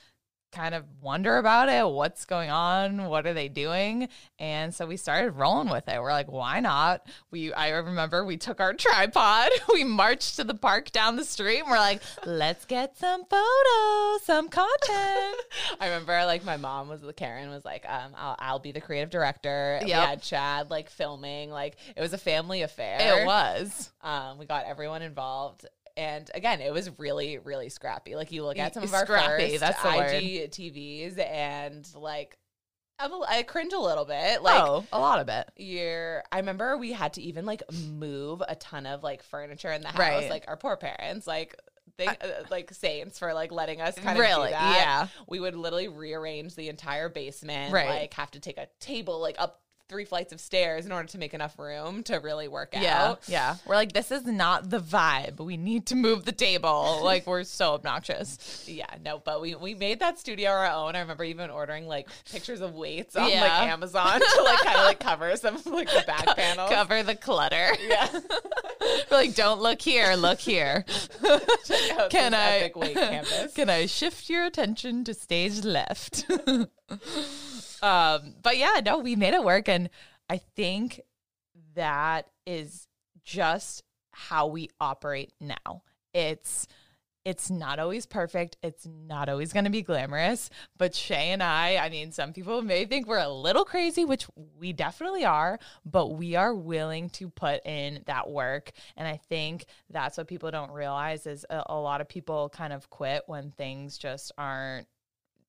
[0.52, 1.86] kind of wonder about it.
[1.88, 3.04] What's going on?
[3.08, 4.08] What are they doing?
[4.38, 6.00] And so we started rolling with it.
[6.00, 7.06] We're like, why not?
[7.30, 11.60] We I remember we took our tripod, we marched to the park down the street,
[11.60, 15.36] and we're like, let's get some photos, some content.
[15.80, 18.80] I remember like my mom was the Karen was like, um, I'll, I'll be the
[18.80, 19.78] creative director.
[19.82, 20.08] We Yep.
[20.08, 21.50] had Chad like filming.
[21.50, 23.22] Like it was a family affair.
[23.22, 23.90] It was.
[24.02, 25.66] Um, we got everyone involved.
[26.00, 28.16] And again, it was really, really scrappy.
[28.16, 30.14] Like you look at some of our scrappy, first that's the word.
[30.14, 32.38] IG TVs, and like
[32.98, 34.42] I'm a, I cringe a little bit.
[34.42, 35.50] Like oh, a lot of it.
[35.56, 39.82] you're I remember we had to even like move a ton of like furniture in
[39.82, 39.98] the house.
[39.98, 40.30] Right.
[40.30, 41.54] Like our poor parents, like
[41.98, 42.14] they uh,
[42.50, 44.48] like saints for like letting us kind of Really?
[44.48, 44.76] do that.
[44.78, 45.06] Yeah.
[45.28, 47.74] We would literally rearrange the entire basement.
[47.74, 47.88] Right.
[47.88, 49.60] Like have to take a table like up
[49.90, 53.22] three flights of stairs in order to make enough room to really work Yeah, out.
[53.28, 53.56] yeah.
[53.66, 55.40] We're like, this is not the vibe.
[55.40, 57.00] We need to move the table.
[57.04, 58.64] like, we're so obnoxious.
[58.66, 60.94] Yeah, no, but we we made that studio our own.
[60.96, 64.84] I remember even ordering like pictures of weights on like Amazon to like kind of
[64.84, 67.70] like cover some of like the back panel, Cover the clutter.
[67.86, 68.08] Yeah.
[69.10, 70.84] We're like, don't look here, look here.
[72.10, 73.52] Can I epic weight campus.
[73.54, 76.24] Can I shift your attention to stage left?
[77.82, 79.90] Um, but yeah, no, we made it work, and
[80.28, 81.00] I think
[81.74, 82.88] that is
[83.24, 85.82] just how we operate now.
[86.12, 86.66] It's
[87.24, 88.56] it's not always perfect.
[88.62, 90.48] It's not always going to be glamorous.
[90.78, 94.26] But Shay and I, I mean, some people may think we're a little crazy, which
[94.58, 98.70] we definitely are, but we are willing to put in that work.
[98.96, 102.72] And I think that's what people don't realize is a, a lot of people kind
[102.72, 104.86] of quit when things just aren't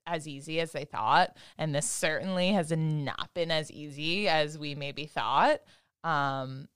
[0.07, 1.35] as easy as they thought.
[1.57, 5.61] And this certainly has not been as easy as we maybe thought.
[6.03, 6.67] Um,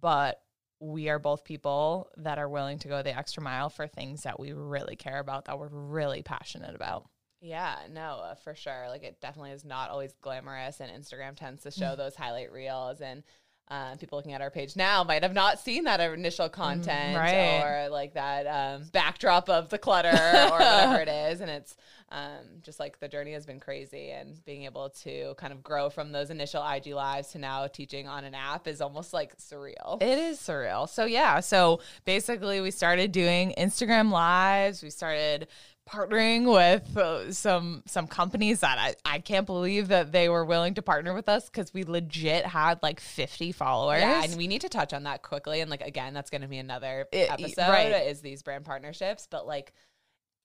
[0.00, 0.40] but
[0.80, 4.38] we are both people that are willing to go the extra mile for things that
[4.38, 7.08] we really care about, that we're really passionate about.
[7.40, 8.86] Yeah, no, uh, for sure.
[8.88, 13.00] Like it definitely is not always glamorous, and Instagram tends to show those highlight reels.
[13.00, 13.22] And
[13.68, 17.62] uh, people looking at our page now might have not seen that initial content right.
[17.62, 21.40] or like that um, backdrop of the clutter or whatever it is.
[21.40, 21.76] And it's
[22.10, 25.90] um, just like the journey has been crazy, and being able to kind of grow
[25.90, 30.00] from those initial IG lives to now teaching on an app is almost like surreal.
[30.00, 30.88] It is surreal.
[30.88, 34.84] So yeah, so basically we started doing Instagram lives.
[34.84, 35.48] We started
[35.88, 40.74] partnering with uh, some some companies that I, I can't believe that they were willing
[40.74, 44.00] to partner with us because we legit had like 50 followers.
[44.00, 45.60] Yeah, and we need to touch on that quickly.
[45.60, 48.06] And like again, that's going to be another It- episode right.
[48.06, 49.28] is these brand partnerships.
[49.30, 49.72] But like,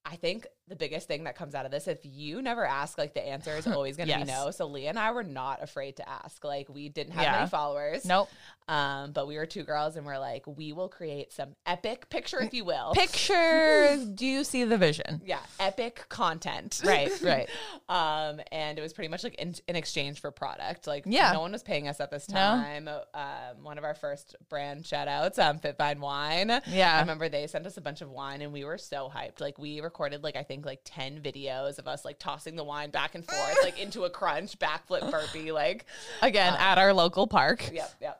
[0.05, 3.13] I think the biggest thing that comes out of this, if you never ask, like
[3.13, 4.25] the answer is always going to Yes.
[4.25, 4.51] be no.
[4.51, 6.43] So Leah and I were not afraid to ask.
[6.45, 7.31] Like we didn't have Yeah.
[7.33, 8.05] many followers.
[8.05, 8.29] Nope.
[8.69, 12.39] Um, but we were two girls and we're like, we will create some epic picture,
[12.41, 12.93] if you will.
[12.93, 14.05] Pictures.
[14.15, 15.21] Do you see the vision?
[15.25, 16.81] yeah, epic content.
[16.85, 17.49] Right, right.
[17.89, 20.87] um, and it was pretty much like in, in exchange for product.
[20.87, 21.33] Like, Yeah.
[21.33, 22.35] no one was paying us at this No.
[22.35, 22.87] time.
[22.87, 26.61] Um, one of our first brand shout outs, um, FitVine Wine.
[26.67, 26.95] Yeah.
[26.95, 29.41] I remember they sent us a bunch of wine and we were so hyped.
[29.41, 32.89] Like, we recorded, like, I think like 10 videos of us like tossing the wine
[32.91, 35.51] back and forth, like into a crunch, backflip burpee.
[35.51, 35.85] Like,
[36.21, 37.69] Again, at our local park.
[37.73, 38.19] yep, yep.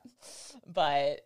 [0.67, 1.21] But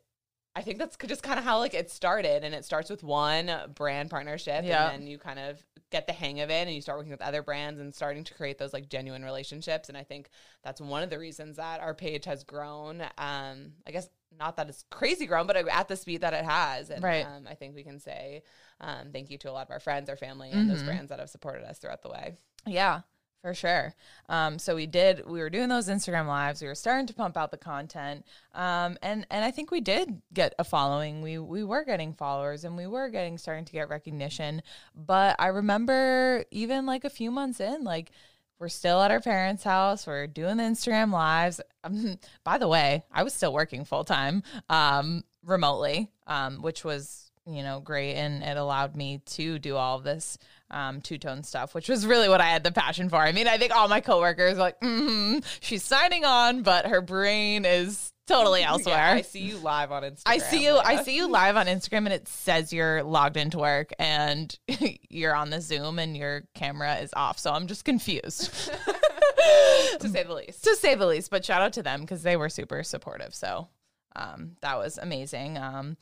[0.55, 3.51] I think that's just kind of how like it started, and it starts with one
[3.75, 4.89] brand partnership, Yeah.
[4.89, 7.21] and then you kind of get the hang of it, and you start working with
[7.21, 9.89] other brands and starting to create those like genuine relationships.
[9.89, 10.29] And I think
[10.63, 13.01] that's one of the reasons that our page has grown.
[13.17, 14.07] Um, I guess
[14.39, 17.25] not that it's crazy grown, but at the speed that it has, and Right.
[17.25, 18.43] um, I think we can say
[18.81, 20.87] um, thank you to a lot of our friends, our family, and those Mhm.
[20.87, 22.35] brands that have supported us throughout the way.
[22.65, 23.01] Yeah,
[23.41, 23.93] for sure.
[24.27, 25.25] Um, so we did.
[25.25, 26.61] We were doing those Instagram lives.
[26.61, 30.21] We were starting to pump out the content, um, and and I think we did
[30.33, 31.21] get a following.
[31.21, 34.61] We we were getting followers, and we were getting starting to get recognition.
[34.93, 38.11] But I remember even like a few months in, like.
[38.59, 40.07] We're still at our parents' house.
[40.07, 41.59] We're doing the Instagram lives.
[41.83, 47.31] Um, by the way, I was still working full time um, remotely, um, which was
[47.45, 50.37] you know great, and it allowed me to do all this
[50.71, 53.17] um, two tone stuff, which was really what I had the passion for.
[53.17, 57.65] I mean, I think all my coworkers like, mm she's signing on, but her brain
[57.65, 58.95] is totally elsewhere.
[58.95, 60.23] Yeah, I see you live on Instagram.
[60.25, 60.77] I see you.
[60.77, 64.57] I see you live on Instagram, and it says you're logged into work, and
[65.09, 67.39] you're on the Zoom, and your camera is off.
[67.39, 68.51] So I'm just confused,
[69.99, 70.63] to say the least.
[70.63, 71.29] to say the least.
[71.29, 73.33] But shout out to them because they were super supportive.
[73.35, 73.67] So
[74.15, 75.57] um, that was amazing.
[75.57, 75.97] Um,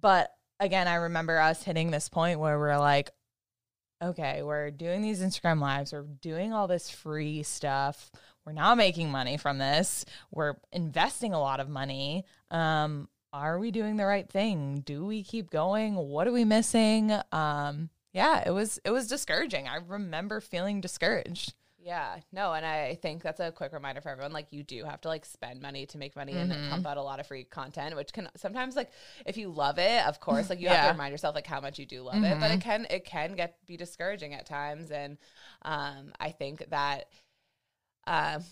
[0.00, 3.10] but again, I remember us hitting this point where we're like,
[4.02, 8.10] okay, we're doing these Instagram lives, we're doing all this free stuff.
[8.50, 10.04] We're not making money from this.
[10.32, 12.24] We're investing a lot of money.
[12.50, 14.82] Um, are we doing the right thing?
[14.84, 15.94] Do we keep going?
[15.94, 17.12] What are we missing?
[17.30, 19.68] Um, yeah, it was it was discouraging.
[19.68, 21.54] I remember feeling discouraged.
[21.78, 24.32] Yeah, no, and I think that's a quick reminder for everyone.
[24.32, 26.50] Like, you do have to like spend money to make money Mm-hmm.
[26.50, 28.90] and pump out a lot of free content, which can sometimes like
[29.26, 31.78] if you love it, of course, like you have to remind yourself like how much
[31.78, 32.40] you do love it.
[32.40, 35.18] But it can it can get be discouraging at times, and
[35.62, 37.06] um, I think that
[38.10, 38.44] um.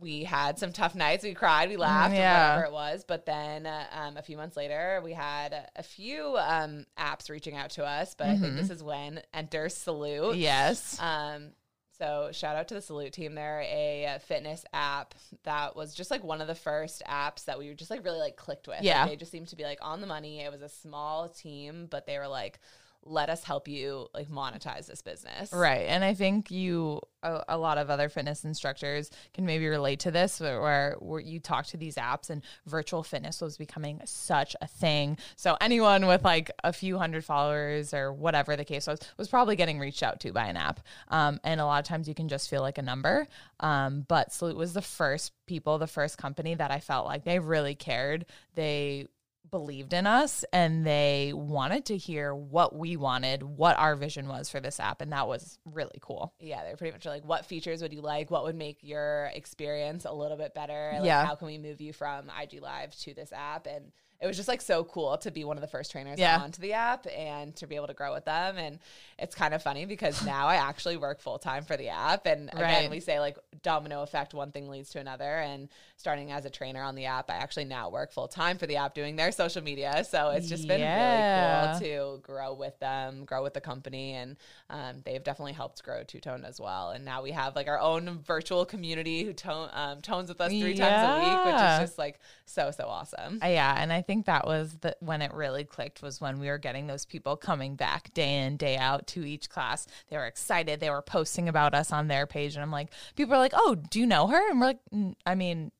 [0.00, 1.24] We had some tough nights.
[1.24, 2.54] We cried, we laughed, yeah.
[2.54, 3.04] whatever it was.
[3.06, 7.54] But then uh, um, a few months later, we had a, few um, apps reaching
[7.54, 8.14] out to us.
[8.16, 10.36] But I think this is when enter Salute.
[10.36, 10.98] Yes.
[11.00, 11.50] Um,
[11.98, 13.34] so shout out to the Salute team.
[13.34, 17.58] They're a uh, fitness app that was just like one of the first apps that
[17.58, 18.76] we were just like really like clicked with.
[18.78, 19.06] Like, Yeah.
[19.06, 20.40] they just seemed to be like on the money.
[20.40, 22.58] It was a small team, but they were like,
[23.04, 25.52] let us help you like monetize this business.
[25.52, 25.86] Right.
[25.88, 30.10] And I think you, a, a lot of other fitness instructors can maybe relate to
[30.10, 34.66] this where, where, you talk to these apps and virtual fitness was becoming such a
[34.66, 35.18] thing.
[35.36, 39.56] So anyone with like a few hundred followers or whatever the case was, was probably
[39.56, 40.80] getting reached out to by an app.
[41.08, 43.26] Um, and a lot of times you can just feel like a number.
[43.60, 47.38] Um, but Salute was the first people, the first company that I felt like they
[47.38, 48.26] really cared.
[48.54, 49.08] They,
[49.50, 54.48] believed in us and they wanted to hear what we wanted, what our vision was
[54.48, 55.00] for this app.
[55.00, 56.34] And that was really cool.
[56.40, 58.30] Yeah, they're pretty much like, what features would you like?
[58.30, 60.90] What would make your experience a little bit better?
[60.94, 61.24] Like, Yeah.
[61.26, 63.66] How can we move you from IG Live to this app?
[63.66, 66.38] And it was just like so cool to be one of the first trainers Yeah.
[66.38, 68.58] onto the app and to be able to grow with them.
[68.58, 68.78] And
[69.18, 72.26] it's kind of funny because now I actually work full time for the app.
[72.26, 72.90] And again, Right.
[72.90, 75.38] we say like domino effect, one thing leads to another.
[75.38, 78.66] And starting as a trainer on the app, I actually now work full time for
[78.66, 80.04] the app doing their social media.
[80.04, 80.96] So it's just been Yeah.
[80.96, 84.12] really cool to grow with them, grow with the company.
[84.12, 84.36] And
[84.68, 86.90] um, they've definitely helped grow Two Tone as well.
[86.90, 90.50] And now we have like our own virtual community who tone, um, tones with us
[90.52, 93.40] three times a week, which is just like so, so awesome.
[93.42, 96.48] Uh, yeah, and I think that was the when it really clicked was when we
[96.48, 99.86] were getting those people coming back day in day out to each class.
[100.08, 100.80] They were excited.
[100.80, 103.76] They were posting about us on their page, and I'm like, people are like, "Oh,
[103.76, 105.72] do you know her?" And we're like, "N- "I mean."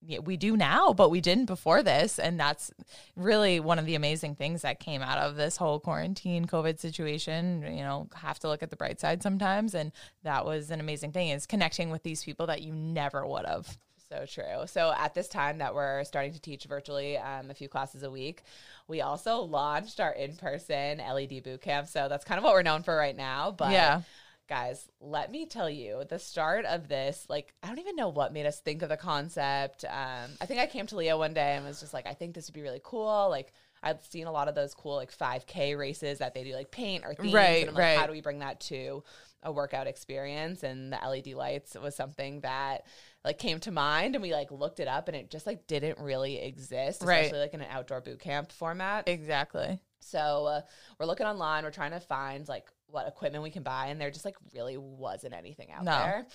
[0.00, 2.20] Yeah, we do now, but we didn't before this.
[2.20, 2.70] And that's
[3.16, 7.62] really one of the amazing things that came out of this whole quarantine COVID situation.
[7.62, 9.74] You know, have to look at the bright side sometimes.
[9.74, 9.90] And
[10.22, 13.76] that was an amazing thing is connecting with these people that you never would have.
[14.10, 14.66] So true.
[14.66, 18.10] So at this time that we're starting to teach virtually um, a few classes a
[18.10, 18.42] week,
[18.86, 21.88] we also launched our in-person LED boot camp.
[21.88, 23.50] So that's kind of what we're known for right now.
[23.50, 24.00] But Yeah.
[24.48, 28.32] guys, let me tell you, the start of this, like, I don't even know what
[28.32, 29.84] made us think of the concept.
[29.84, 32.34] Um, I think I came to Leah one day and was just like, I think
[32.34, 33.28] this would be really cool.
[33.28, 36.70] Like, I've seen a lot of those cool like 5K races that they do like
[36.70, 37.34] paint or themes.
[37.34, 37.98] Right, and I'm like, right.
[37.98, 39.04] how do we bring that to
[39.42, 40.62] a workout experience?
[40.62, 42.86] And the LED lights was something that
[43.28, 45.98] like came to mind and we like looked it up and it just like didn't
[45.98, 47.18] really exist, Right.
[47.18, 49.06] especially like in an outdoor boot camp format.
[49.06, 49.78] Exactly.
[50.00, 50.60] So uh,
[50.98, 51.64] we're looking online.
[51.64, 54.78] We're trying to find like what equipment we can buy, and there just like really
[54.78, 55.92] wasn't anything out No.
[55.92, 56.26] there.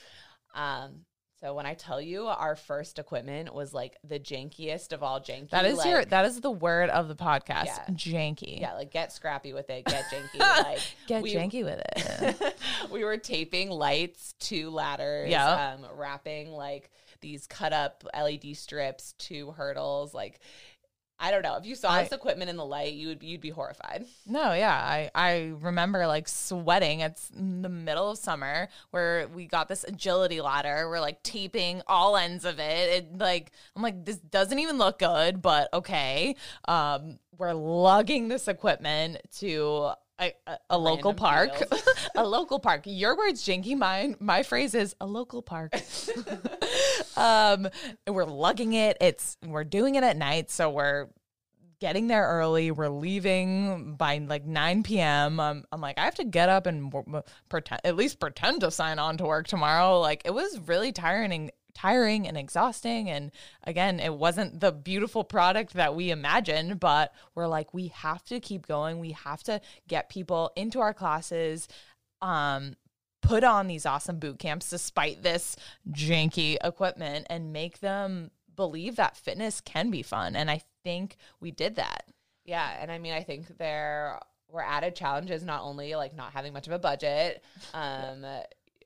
[0.54, 1.00] Um,
[1.44, 5.50] so when I tell you our first equipment was like the jankiest of all janky,
[5.50, 7.66] That is like, your that is the word of the podcast.
[7.66, 7.86] Yeah.
[7.92, 8.62] Janky.
[8.62, 12.56] yeah, like get scrappy with it, get janky, like Get we- janky with it.
[12.92, 15.74] we were taping lights to ladders, Yeah.
[15.74, 20.40] um, wrapping like these cut up LED strips to hurdles, like.
[21.24, 21.56] I don't know.
[21.56, 24.04] If you saw I- this equipment in the light, you would you'd be horrified.
[24.26, 24.76] No, yeah.
[24.76, 27.00] I, I remember like sweating.
[27.00, 30.90] It's in the middle of summer where we got this agility ladder.
[30.90, 32.90] We're like taping all ends of it.
[32.90, 36.36] It like I'm like, this doesn't even look good, but okay.
[36.68, 41.52] Um, we're lugging this equipment to a, a, a local park.
[42.16, 42.84] a local park.
[42.86, 45.74] Your words jinky, mine my phrase is a local park.
[47.18, 47.68] um
[48.08, 48.98] we're lugging it.
[49.02, 51.08] It's we're doing it at night, so we're
[51.84, 52.72] getting there early.
[52.72, 55.38] We're leaving by like 9 p.m.
[55.42, 58.62] Um, I'm like, I have to get up and w- w- pretend, at least pretend
[58.62, 60.00] to sign on to work tomorrow.
[60.00, 63.10] Like, it was really tiring, tiring and exhausting.
[63.10, 63.32] And
[63.64, 68.40] again, it wasn't the beautiful product that we imagined, but we're like, we have to
[68.40, 69.00] keep going.
[69.00, 71.68] We have to get people into our classes.
[72.22, 72.76] Um,
[73.22, 75.56] put on these awesome boot camps despite this
[75.90, 80.36] janky equipment and make them believe that fitness can be fun.
[80.36, 82.06] And I think we did that.
[82.46, 86.54] Yeah, and I mean, I think there were added challenges, not only like not having
[86.54, 88.26] much of a budget, um,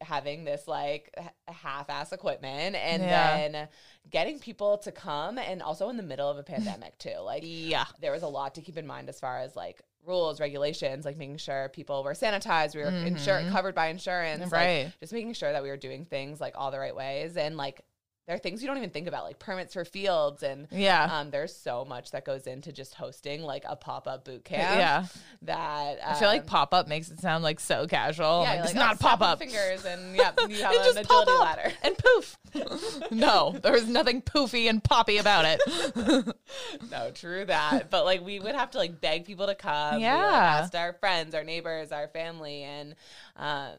[0.02, 1.14] having this like
[1.48, 3.38] half-ass equipment, and Yeah.
[3.52, 3.68] then
[4.10, 7.18] getting people to come, and also in the middle of a pandemic too.
[7.24, 7.86] Like, Yeah.
[8.02, 11.18] there was a lot to keep in mind as far as like rules, regulations, like
[11.18, 13.52] making sure people were sanitized, we were insured, mm-hmm.
[13.52, 14.94] covered by insurance, like, Right.
[15.02, 17.82] just making sure that we were doing things like all the right ways, and like.
[18.28, 21.08] There are things you don't even think about, like permits for fields, and Yeah.
[21.10, 24.78] um, there's so much that goes into just hosting like a pop up boot camp.
[24.78, 25.06] yeah.
[25.44, 28.44] that I feel like um, pop up makes it sound like so casual.
[28.44, 29.40] yeah, like, it's like, not oh, pop up.
[29.40, 31.72] fingers, and yeah, you have an agility ladder.
[31.84, 32.38] and poof.
[33.12, 35.62] no, there was nothing poofy and poppy about it.
[36.92, 37.90] no, true that.
[37.90, 39.96] But like we would have to like beg people to come.
[39.96, 40.60] We, like, Yeah.
[40.64, 42.96] asked our friends, our neighbors, our family, and
[43.38, 43.72] um,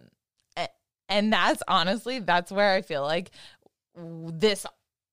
[1.11, 3.31] and that's honestly that's where i feel like
[3.99, 4.67] this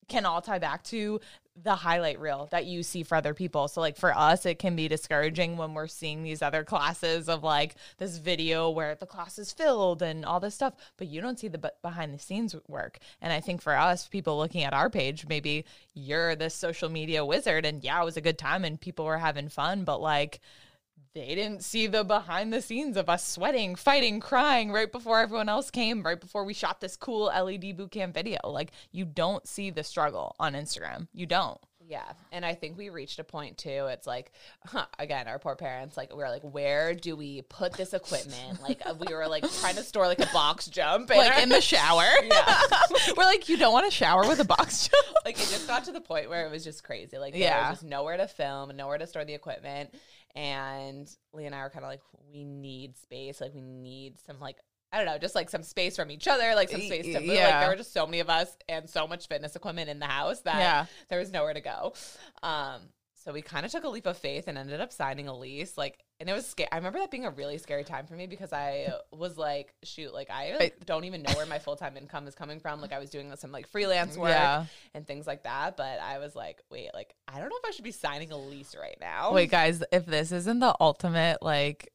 [0.08, 1.19] can all tie back to
[1.63, 3.67] the highlight reel that you see for other people.
[3.67, 7.43] So like for us it can be discouraging when we're seeing these other classes of
[7.43, 11.39] like this video where the class is filled and all this stuff but you don't
[11.39, 13.00] see the be- behind the scenes work.
[13.21, 17.24] And i think for us people looking at our page maybe you're this social media
[17.24, 20.41] wizard and yeah it was a good time and people were having fun but like
[21.15, 25.49] they didn't see the behind the scenes of us sweating, fighting, crying right before everyone
[25.49, 28.38] else came, right before we shot this cool LED bootcamp video.
[28.43, 31.08] Like you don't see the struggle on Instagram.
[31.13, 31.58] You don't.
[31.88, 32.12] yeah.
[32.34, 33.88] And I think we reached a point too.
[33.89, 34.34] It's like
[34.99, 35.95] again, our poor parents.
[35.95, 38.62] Like we are like, where do we put this equipment?
[38.62, 41.41] Like uh, we were like trying to store like a box jump, and Like our-
[41.41, 42.04] in the shower.
[42.25, 42.62] Yeah.
[43.15, 45.15] We're like, you don't want to shower with a box jump.
[45.23, 47.17] like it just got to the point where it was just crazy.
[47.17, 47.69] Like there Yeah.
[47.69, 49.93] was just nowhere to film, nowhere to store the equipment.
[50.36, 53.39] And Lee and I were kind of like, we need space.
[53.39, 54.58] Like we need some like
[54.91, 57.28] I don't know, just like some space from each other, like some space to move.
[57.28, 57.60] Like yeah.
[57.60, 60.41] there were just so many of us and so much fitness equipment in the house
[60.41, 60.86] that Yeah.
[61.10, 61.93] there was nowhere to go.
[62.41, 62.82] Um,
[63.25, 65.77] so we kind of took a leap of faith and ended up signing a lease.
[65.79, 66.69] Like, and it was scary.
[66.71, 70.13] I remember that being a really scary time for me because I was like, shoot,
[70.13, 72.81] like I like, don't even know where my full time income is coming from.
[72.81, 74.65] Like I was doing some like freelance work Yeah.
[74.93, 75.75] and things like that.
[75.75, 78.38] But I was like, wait, like I don't know if I should be signing a
[78.38, 79.33] lease right now.
[79.33, 81.91] Wait, guys, if this isn't the ultimate like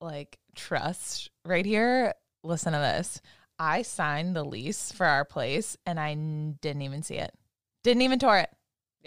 [0.00, 2.12] like trust right here,
[2.44, 3.22] listen to this.
[3.58, 7.32] I signed the lease for our place and I n- didn't even see it.
[7.82, 8.50] Didn't even tour it.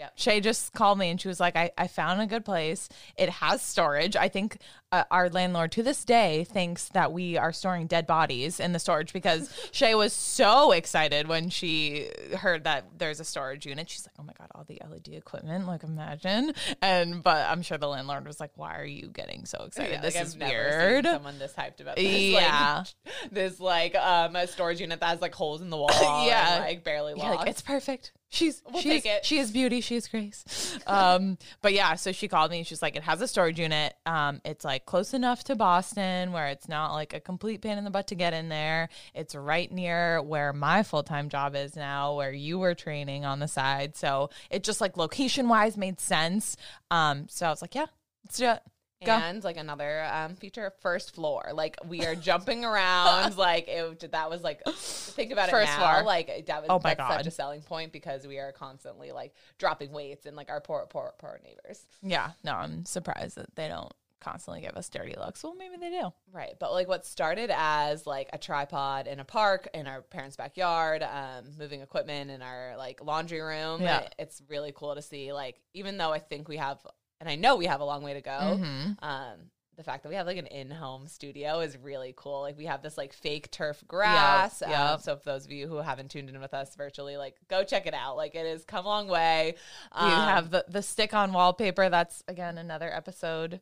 [0.00, 0.12] Yep.
[0.14, 2.88] Shay just called me and she was like, I, I found a good place.
[3.18, 4.16] It has storage.
[4.16, 4.56] I think
[4.92, 8.78] uh, our landlord to this day thinks that we are storing dead bodies in the
[8.78, 13.88] storage because Shay was so excited when she heard that there's a storage unit.
[13.88, 16.52] She's like, oh my God, all the LED equipment, like imagine.
[16.82, 19.92] And, but I'm sure the landlord was like, why are you getting so excited?
[19.92, 21.04] Yeah, this like, is I've never weird.
[21.04, 22.22] Someone this hyped about this.
[22.32, 22.84] Yeah.
[23.04, 25.90] Like, this like um a storage unit that has like holes in the wall.
[26.26, 26.56] Yeah.
[26.56, 27.40] and, like barely locked.
[27.40, 28.12] like, it's perfect.
[28.32, 29.24] She's We'll she's, take it.
[29.24, 29.80] She is beauty.
[29.80, 30.78] She is grace.
[30.86, 32.58] um, but yeah, so she called me.
[32.58, 33.94] and She's like, it has a storage unit.
[34.06, 37.84] Um, it's like close enough to Boston where it's not like a complete pain in
[37.84, 38.88] the butt to get in there.
[39.14, 43.38] It's right near where my full time job is now, where you were training on
[43.40, 43.96] the side.
[43.96, 46.56] So it just like location wise made sense.
[46.90, 47.86] Um, so I was like, yeah,
[48.24, 48.60] Let's do it.
[49.02, 49.12] Go.
[49.12, 51.52] And like another um, feature, first floor.
[51.54, 53.34] Like we are jumping around.
[53.38, 55.92] like it, that was like think about First it now.
[55.92, 56.04] floor.
[56.04, 57.16] Like that was Oh my God.
[57.16, 60.84] such a selling point because we are constantly like dropping weights and like our poor
[60.90, 61.80] poor poor neighbors.
[62.02, 62.32] Yeah.
[62.44, 63.90] No, I'm surprised that they don't
[64.20, 65.42] constantly give us dirty looks.
[65.42, 66.12] Well, maybe they do.
[66.32, 66.54] Right.
[66.58, 71.02] But like what started as like a tripod in a park in our parents' backyard,
[71.02, 73.80] um, moving equipment in our like laundry room.
[73.82, 74.00] Yeah.
[74.00, 75.32] it- it's really cool to see.
[75.32, 76.78] Like, even though I think we have,
[77.20, 79.02] and I know we have a long way to go, Mhm.
[79.02, 79.50] um,
[79.80, 82.42] the fact that we have like an in-home studio is really cool.
[82.42, 84.62] Like we have this like fake turf grass.
[84.66, 87.36] Yep, um, so if those of you who haven't tuned in with us virtually, like
[87.48, 88.16] go check it out.
[88.18, 89.54] Like it has come a long way.
[89.98, 91.88] You Um, have the, the stick on wallpaper.
[91.88, 93.60] That's again another episode.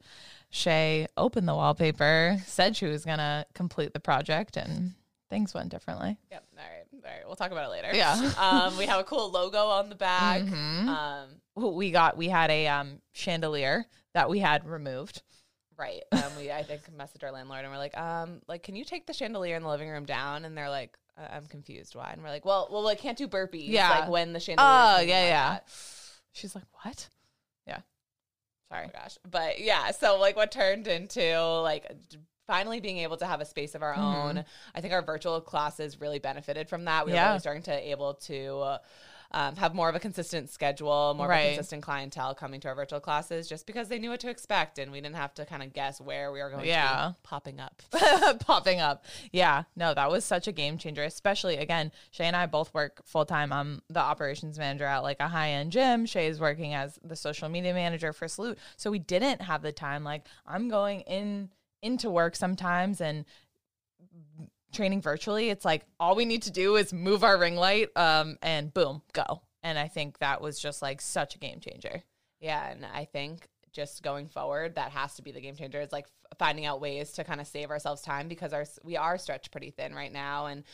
[0.50, 4.94] Shay opened the wallpaper, said she was gonna complete the project, and
[5.30, 6.16] things went differently.
[6.32, 6.44] Yep.
[6.58, 6.84] All right.
[7.04, 7.26] All right.
[7.26, 7.90] We'll talk about it later.
[7.94, 8.32] Yeah.
[8.38, 10.42] um, we have a cool logo on the back.
[10.42, 10.88] Mhm.
[10.88, 11.28] Um,
[11.76, 15.22] We got we had a um, chandelier that we had removed.
[15.78, 16.02] Right.
[16.12, 19.06] Um, we I think messaged our landlord and we're like, um, like, can you take
[19.06, 20.44] the chandelier in the living room down?
[20.44, 21.94] And they're like, "I- I'm confused.
[21.94, 22.10] Why?
[22.12, 23.68] And we're like, well, well, I can't do burpees.
[23.68, 23.88] Yeah.
[23.90, 24.68] Like when the chandelier.
[24.68, 25.48] Oh is moving yeah, like yeah.
[25.50, 25.68] that.
[26.32, 27.08] She's like, what?
[27.66, 27.78] Yeah.
[28.70, 28.86] Sorry.
[28.86, 29.16] my gosh.
[29.30, 31.90] But yeah, so like what turned into like
[32.46, 34.38] finally being able to have a space of our Mm-hmm.
[34.38, 34.44] own.
[34.74, 37.06] I think our virtual classes really benefited from that.
[37.06, 37.28] We were Yeah.
[37.28, 38.78] really starting to able to uh,
[39.32, 42.74] um, have more of a consistent schedule, more of a consistent clientele coming to our
[42.74, 45.62] virtual classes just because they knew what to expect and we didn't have to kind
[45.62, 47.10] of guess where we were going to Yeah.
[47.10, 47.82] be popping up.
[48.40, 49.04] popping up.
[49.32, 51.02] Yeah, no, that was such a game changer.
[51.04, 53.52] Especially again, Shay and I both work full time.
[53.52, 56.06] I'm the operations manager at like a high end gym.
[56.06, 58.58] Shay is working as the social media manager for Salute.
[58.76, 60.04] So we didn't have the time.
[60.04, 61.50] Like I'm going in
[61.82, 63.24] into work sometimes and
[64.72, 65.50] training virtually.
[65.50, 69.02] It's like all we need to do is move our ring light, um, and boom,
[69.12, 69.42] go.
[69.62, 72.02] And I think that was just like such a game changer.
[72.40, 75.80] Yeah, and I think just going forward, that has to be the game changer.
[75.80, 78.96] Is like f- finding out ways to kind of save ourselves time because our we
[78.96, 80.64] are stretched pretty thin right now, and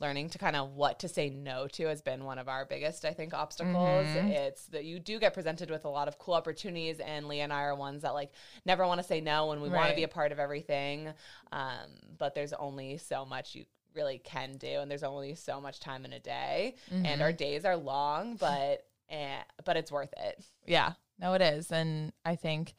[0.00, 3.04] learning to kind of what to say no to has been one of our biggest,
[3.04, 4.06] I think, obstacles.
[4.30, 7.52] It's that you do get presented with a lot of cool opportunities, and Leah and
[7.52, 8.32] I are ones that like
[8.64, 11.08] never want to say no, and we want to be a part of everything.
[11.52, 15.78] Um, but there's only so much you really can do, and there's only so much
[15.78, 18.84] time in a day, and our days are long, but.
[19.10, 20.42] Eh, but it's worth it.
[20.64, 20.92] Yeah,
[21.22, 21.70] no, it is.
[21.70, 22.74] And I think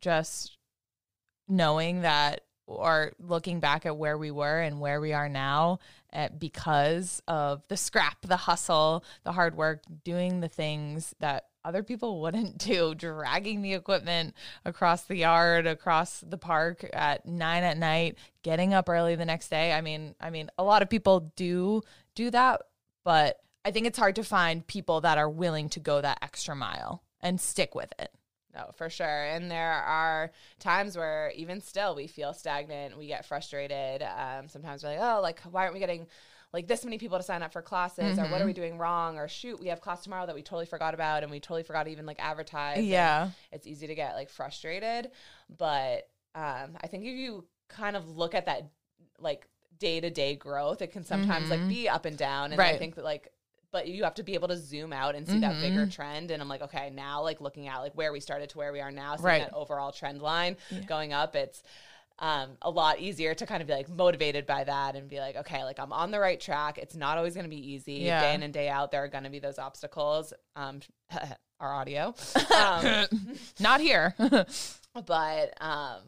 [0.00, 0.58] just
[1.48, 5.78] knowing that or looking back at where we were and where we are now
[6.12, 11.82] uh, because of the scrap, the hustle, the hard work, doing the things that other
[11.82, 14.34] people wouldn't do, dragging the equipment
[14.64, 19.48] across the yard, across the park at nine at night, getting up early the next
[19.48, 19.72] day.
[19.72, 21.82] I mean, I mean, a lot of people do
[22.14, 22.62] do that,
[23.04, 26.54] but I think it's hard to find people that are willing to go that extra
[26.54, 28.10] mile and stick with it.
[28.54, 29.24] No, for sure.
[29.24, 34.02] And there are times where even still we feel stagnant, we get frustrated.
[34.02, 36.06] Um, sometimes we're like, oh, like why aren't we getting
[36.52, 39.18] like this many people to sign up for classes, or what are we doing wrong,
[39.18, 41.84] or shoot, we have class tomorrow that we totally forgot about, and we totally forgot
[41.84, 42.84] to even like advertise.
[42.84, 43.30] Yeah.
[43.52, 45.10] it's easy to get like frustrated,
[45.58, 48.70] but um, I think if you kind of look at that
[49.18, 49.46] like
[49.78, 52.52] day to day growth, it can sometimes like be up and down.
[52.52, 53.28] And I think that like,
[53.76, 56.30] but you have to be able to zoom out and see that bigger trend.
[56.30, 58.80] And I'm like, okay, now like looking at like where we started to where we
[58.80, 59.42] are now, seeing Right.
[59.42, 60.56] that overall trend line
[60.86, 61.62] going up, it's
[62.18, 65.36] um, a lot easier to kind of be like motivated by that and be like,
[65.36, 66.78] okay, like I'm on the right track.
[66.78, 67.94] It's not always going to be easy.
[67.94, 68.20] Yeah.
[68.22, 70.32] Day in and day out, there are going to be those obstacles.
[70.56, 70.80] Um,
[71.60, 72.14] our audio.
[72.56, 73.06] Um,
[73.60, 74.14] Not here.
[75.06, 76.00] but um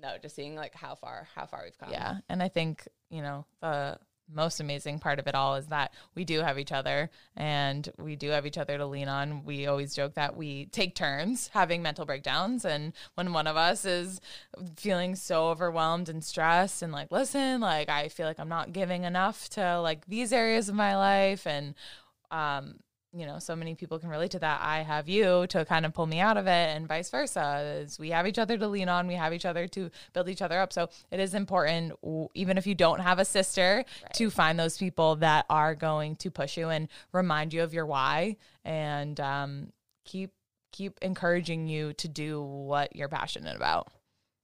[0.00, 2.18] no just seeing like how far how far we've come yeah.
[2.28, 3.98] And I think, you know, the
[4.32, 8.16] most amazing part of it all is that we do have each other and we
[8.16, 9.44] do have each other to lean on.
[9.44, 12.64] We always joke that we take turns having mental breakdowns.
[12.64, 14.20] And when one of us is
[14.76, 19.04] feeling so overwhelmed and stressed and like, listen, like, I feel like I'm not giving
[19.04, 21.46] enough to like these areas of my life.
[21.46, 21.74] And,
[22.30, 22.80] um,
[23.16, 24.60] you know, so many people can relate to that.
[24.62, 27.86] I have you to kind of pull me out of it, and vice versa.
[27.98, 30.60] We have each other to lean on, we have each other to build each other
[30.60, 30.72] up.
[30.72, 31.94] So it is important,
[32.34, 36.30] even if you don't have a sister, to find those people that are going to
[36.30, 39.72] push you and remind you of your why, and um,
[40.04, 40.32] keep
[40.72, 43.88] keep encouraging you to do what you're passionate about.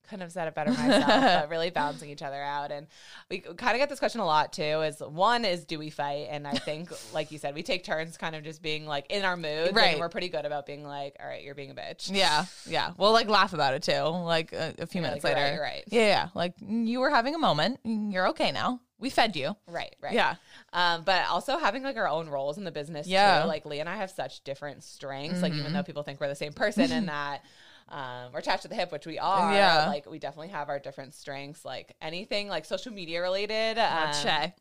[0.08, 2.86] Couldn't have said it better myself but really balancing each other out and
[3.30, 6.26] we kind of get this question a lot too is one is do we fight
[6.30, 9.24] and i think like you said we take turns kind of just being like in
[9.24, 9.74] our mood.
[9.74, 9.92] Right.
[9.92, 12.92] and we're pretty good about being like all right you're being a bitch Yeah, yeah.
[12.98, 13.92] We'll like laugh about it too.
[14.02, 15.84] Like a, a few Yeah, minutes like, later, right, you're right.
[15.88, 16.28] Yeah, yeah.
[16.34, 17.80] Like you were having a moment.
[17.84, 18.80] You're okay now.
[18.98, 19.56] We fed you.
[19.66, 20.34] right right Yeah.
[20.72, 23.32] um but also having like our own roles in the business Yeah.
[23.38, 23.42] Mm-hmm.
[23.42, 26.28] too like lee and i have such different strengths like even though people think we're
[26.28, 27.42] the same person and that
[27.88, 29.52] um, we're attached to the hip, which we are.
[29.52, 29.86] Yeah.
[29.86, 31.64] Like we definitely have our different strengths.
[31.64, 33.78] Like anything like social media related.
[33.78, 34.12] Um.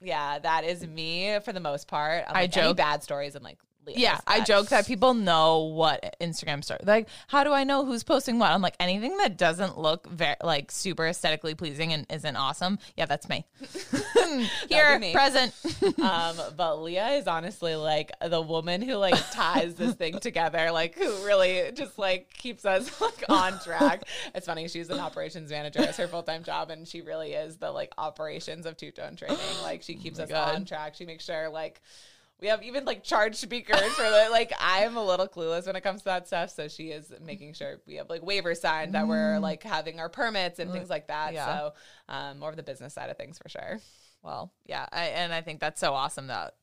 [0.01, 2.25] Yeah, that is me for the most part.
[2.27, 3.35] I like, any joke- bad stories.
[3.35, 6.81] I'm like, Leah Yeah, I joke that people know what Instagram story.
[6.83, 8.51] Like, how do I know who's posting what?
[8.51, 12.79] I'm like, anything that doesn't look very like super aesthetically pleasing and isn't awesome.
[12.95, 13.45] Yeah, that's me.
[14.69, 15.13] Here, me.
[15.13, 15.53] present.
[16.01, 20.95] um, but Leah is honestly like the woman who like ties this thing together, like
[20.95, 24.03] who really just like keeps us like on track.
[24.35, 27.57] It's funny, she's an operations manager, it's her full time job, and she really is
[27.57, 29.37] the like operations of two tone training.
[29.63, 30.55] Like she keeps us God.
[30.55, 30.95] on track.
[30.95, 31.81] She makes sure like
[32.41, 35.81] we have even like charged speakers for the like I'm a little clueless when it
[35.81, 36.49] comes to that stuff.
[36.49, 40.09] So she is making sure we have like waiver signed that we're like having our
[40.09, 41.33] permits and things like that.
[41.33, 41.45] Yeah.
[41.45, 41.73] So
[42.09, 43.79] um more of the business side of things for sure.
[44.23, 46.55] well, yeah, I, and I think that's so awesome that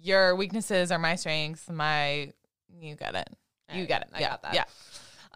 [0.00, 1.68] your weaknesses are my strengths.
[1.70, 2.32] My,
[2.78, 3.30] you get it.
[3.72, 4.08] You get it.
[4.12, 4.54] I yeah, got that.
[4.54, 4.64] Yeah.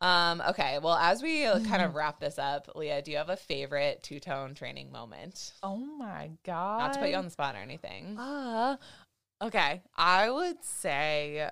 [0.00, 0.78] Um, okay.
[0.80, 4.02] Well, as we uh, kind of wrap this up, Leah, do you have a favorite
[4.02, 5.52] two tone training moment?
[5.62, 6.78] Oh my god.
[6.78, 8.18] Not to put you on the spot or anything.
[8.18, 8.76] Uh,
[9.42, 9.82] okay.
[9.96, 11.48] I would say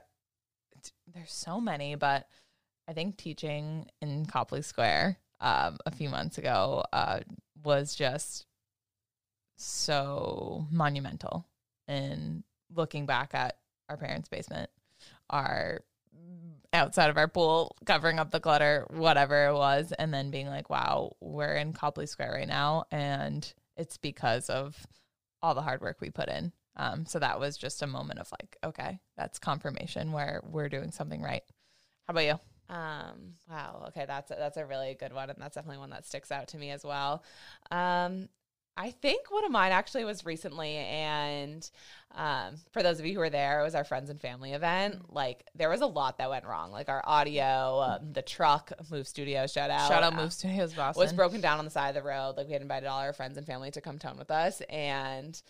[1.12, 2.26] there's so many, but
[2.88, 7.20] I think teaching in Copley Square um, a few months ago uh,
[7.64, 8.46] was just
[9.56, 11.46] so monumental.
[11.88, 12.42] And
[12.74, 13.56] looking back at
[13.88, 14.70] our parents' basement,
[15.30, 15.80] our
[16.72, 20.68] outside of our pool, covering up the clutter, whatever it was, and then being like,
[20.68, 22.84] wow, we're in Copley Square right now.
[22.90, 24.86] And it's because of
[25.42, 26.52] all the hard work we put in.
[26.76, 30.90] Um, so that was just a moment of like, okay, that's confirmation where we're doing
[30.90, 31.42] something right.
[32.06, 32.38] How about you?
[32.68, 33.86] Um, wow.
[33.88, 36.48] Okay, that's a, that's a really good one, and that's definitely one that sticks out
[36.48, 37.22] to me as well.
[37.70, 38.28] Um,
[38.78, 41.68] I think one of mine actually was recently, and
[42.14, 45.14] um, for those of you who were there, it was our friends and family event.
[45.14, 49.08] Like there was a lot that went wrong, like our audio, um, the truck, Move
[49.08, 51.00] Studio, shout out, Shout out uh, Move Studios Boston.
[51.02, 52.34] was broken down on the side of the road.
[52.36, 55.40] Like we had invited all our friends and family to come tone with us, and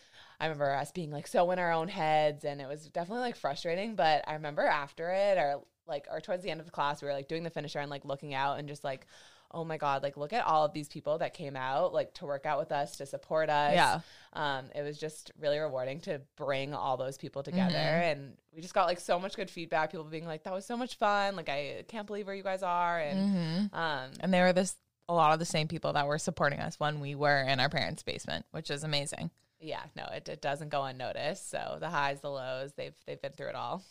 [0.41, 3.37] I remember us being like so in our own heads, and it was definitely like
[3.37, 3.95] frustrating.
[3.97, 7.09] But I remember after it, or like, or towards the end of the class, we
[7.09, 9.07] were like doing the finisher and like looking out and just like,
[9.53, 12.27] oh my god, like look at all of these people that came out like to
[12.27, 13.75] work out with us to support us.
[13.75, 14.01] Yeah.
[14.33, 18.13] Um, it was just really rewarding to bring all those people together, Mhm.
[18.13, 19.93] and we just got like so much good feedback.
[19.93, 21.37] People being like, that was so much fun.
[21.37, 24.77] Like I can't believe where you guys are, and hmm um, And they were this
[25.09, 27.69] a lot of the same people that were supporting us when we were in our
[27.69, 29.31] parents' basement, which is amazing.
[29.67, 31.51] Yeah, no, it, it doesn't go unnoticed.
[31.51, 33.83] So the highs, the lows, they've they've been through it all.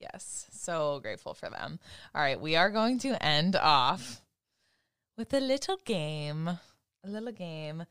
[0.00, 1.78] Yes, so grateful for them.
[2.14, 4.22] All right, we are going to end off
[5.16, 6.48] with a little game.
[6.48, 7.84] A little game.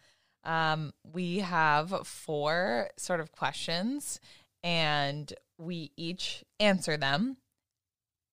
[0.44, 4.20] Um, we have four sort of questions,
[4.64, 7.38] and we each answer them.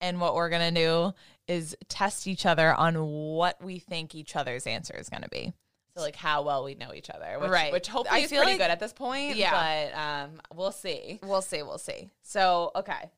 [0.01, 1.15] And what we're gonna do
[1.49, 5.53] is test each other on what we think each other's answer is gonna be.
[5.97, 7.73] So like how well we know each other, which, Right.
[7.73, 9.37] Which hopefully I is pretty like- good at this point.
[9.37, 9.53] Yeah.
[9.93, 11.21] but um, we'll see.
[11.23, 11.63] We'll see.
[11.63, 12.11] We'll see.
[12.23, 13.11] So, okay.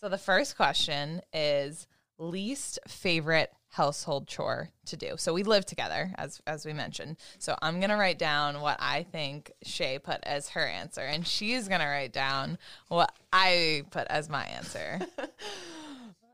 [0.00, 1.86] So, the first question is
[2.18, 5.14] least favorite household chore to do.
[5.16, 7.16] So, we live together, as as we mentioned.
[7.38, 11.66] So, I'm gonna write down what I think Shay put as her answer, and she's
[11.66, 12.58] gonna write down
[12.88, 14.98] what I put as my answer.
[15.18, 15.26] All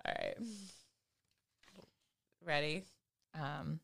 [0.07, 0.35] right,
[2.45, 2.85] ready?
[3.35, 3.81] Um,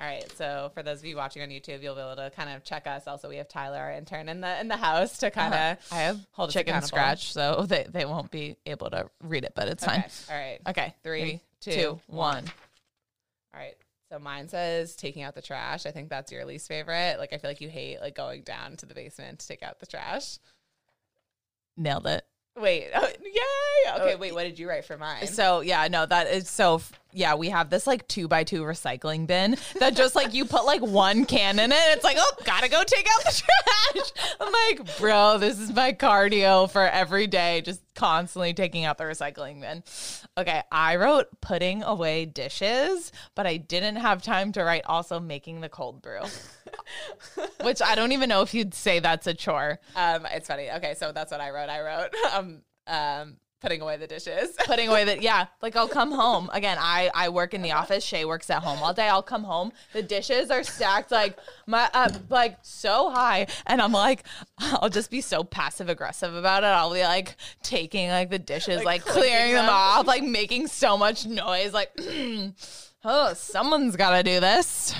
[0.00, 0.28] All right.
[0.36, 2.86] So for those of you watching on YouTube, you'll be able to kind of check
[2.86, 3.06] us.
[3.06, 5.60] Also, we have Tyler, our intern, in the in the house to kind of.
[5.60, 5.94] uh-huh.
[5.94, 9.68] I have hold chicken scratch, so they, they won't be able to read it, but
[9.68, 9.92] it's Okay.
[9.92, 10.10] fine.
[10.30, 10.58] All right.
[10.68, 12.44] Okay, Three, two, two, one.
[13.54, 13.76] All right.
[14.10, 15.86] So mine says taking out the trash.
[15.86, 17.16] I think that's your least favorite.
[17.18, 19.78] Like I feel like you hate like going down to the basement to take out
[19.80, 20.38] the trash.
[21.76, 22.24] Nailed it.
[22.60, 22.90] Wait.
[22.94, 24.00] Oh, yay.
[24.02, 24.14] Okay.
[24.14, 24.32] Oh, Wait.
[24.34, 25.26] What did you write for mine?
[25.26, 26.76] So yeah, no, that is so.
[26.76, 30.44] f- Yeah, we have this like two by two recycling bin that just like you
[30.44, 31.78] put like one can in it.
[31.92, 34.34] It's like, oh, gotta go take out the trash.
[34.40, 39.04] I'm like, bro, this is my cardio for every day, just constantly taking out the
[39.04, 39.84] recycling bin.
[40.36, 45.60] Okay, I wrote putting away dishes, but I didn't have time to write also making
[45.60, 46.22] the cold brew,
[47.62, 49.78] which I don't even know if you'd say that's a chore.
[49.94, 50.68] Um, it's funny.
[50.70, 51.68] Okay, so that's what I wrote.
[51.68, 54.54] I wrote um, um, putting away the dishes.
[54.66, 56.50] putting away the yeah like i'll come home.
[56.52, 58.04] Again i i work in the office.
[58.04, 59.08] Shay works at home all day.
[59.08, 59.72] I'll come home.
[59.94, 63.46] The dishes are stacked like my uh, like so high.
[63.66, 64.24] And i'm like
[64.58, 66.66] i'll just be so passive aggressive about it.
[66.66, 69.74] I'll be like taking like the dishes Like, like, clearing them them.
[69.74, 71.90] off like making so much noise like
[73.04, 74.94] oh someone's gotta do this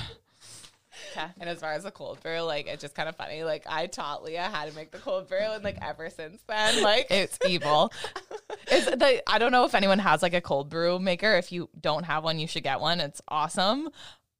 [1.16, 1.26] Okay.
[1.38, 3.44] And as far as the cold brew, like it's just kind of funny.
[3.44, 6.82] Like I taught Leah how to make the cold brew, and like ever since then,
[6.82, 7.92] like It's evil.
[8.68, 11.36] it's the, I don't know if anyone has like a cold brew maker.
[11.36, 13.00] If you don't have one, you should get one.
[13.00, 13.90] It's awesome.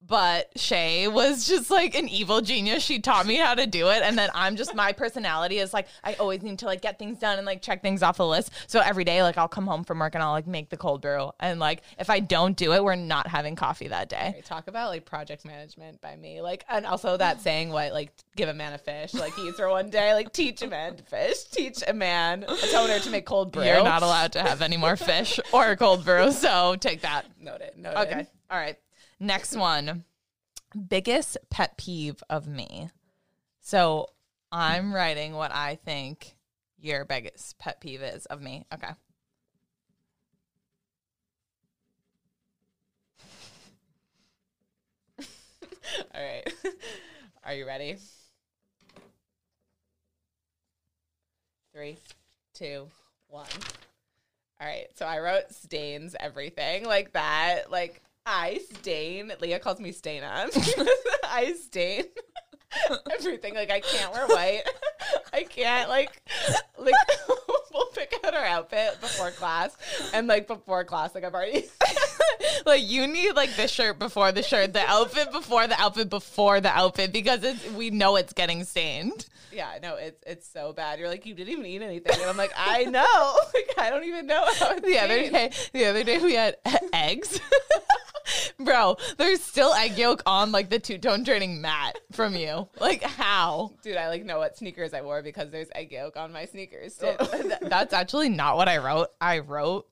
[0.06, 2.82] But Shay was just like an evil genius.
[2.82, 4.02] She taught me how to do it.
[4.02, 7.18] And then I'm just, my personality is like, I always need to like get things
[7.18, 8.50] done and like check things off the list.
[8.66, 11.00] So every day, like I'll come home from work and I'll like make the cold
[11.00, 11.30] brew.
[11.40, 14.42] And like if I don't do it, we're not having coffee that day.
[14.44, 18.50] Talk about like project management by me, like, and also that saying what like give
[18.50, 21.02] a man a fish, like he eats for one day, like teach a man to
[21.04, 23.64] fish, teach a man a toner to make cold brew.
[23.64, 26.30] You're not allowed to have any more fish or cold brew.
[26.30, 27.24] So take that.
[27.40, 27.78] noted.
[27.78, 27.98] Noted.
[28.00, 28.26] Okay.
[28.50, 28.76] All right.
[29.20, 30.04] Next one.
[30.88, 32.90] Biggest pet peeve of me.
[33.60, 34.08] So
[34.50, 36.36] I'm writing what I think
[36.78, 38.66] your biggest pet peeve is of me.
[38.72, 38.88] Okay.
[46.14, 46.52] All right.
[47.44, 47.96] Are you ready?
[51.72, 51.96] Three,
[52.52, 52.88] two,
[53.28, 53.46] one.
[54.60, 54.86] All right.
[54.94, 57.70] So I wrote stains everything like that.
[57.70, 59.32] Like I stain.
[59.40, 60.48] Leah calls me stain on.
[61.24, 62.04] I stain
[63.12, 63.54] everything.
[63.54, 64.62] Like I can't wear white.
[65.32, 66.22] I can't like
[66.78, 66.94] like
[67.72, 69.76] we'll pick out our outfit before class
[70.12, 71.66] and like before class like I've already
[72.66, 76.60] like you need like the shirt before the shirt, the outfit before the outfit before
[76.60, 79.26] the outfit because it's we know it's getting stained.
[79.52, 80.98] Yeah, no, it's it's so bad.
[80.98, 84.04] You're like, you didn't even eat anything, and I'm like, I know, like I don't
[84.04, 86.56] even know how it's The other day, the other day we had
[86.92, 87.38] eggs.
[88.58, 92.68] Bro, there's still egg yolk on like the two tone training mat from you.
[92.80, 93.72] Like how?
[93.82, 96.96] dude, I like know what sneakers I wore because there's egg yolk on my sneakers.
[96.96, 97.12] Too.
[97.62, 99.08] That's actually not what I wrote.
[99.20, 99.86] I wrote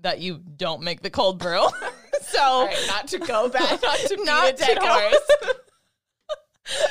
[0.00, 1.66] that you don't make the cold brew.
[2.22, 5.30] so right, not to go back, not to Not not to dead go- horse.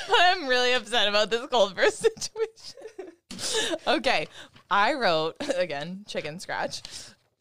[0.08, 2.80] but I'm really upset about this cold brew situation.
[3.88, 4.28] okay.
[4.72, 6.82] I wrote again, chicken scratch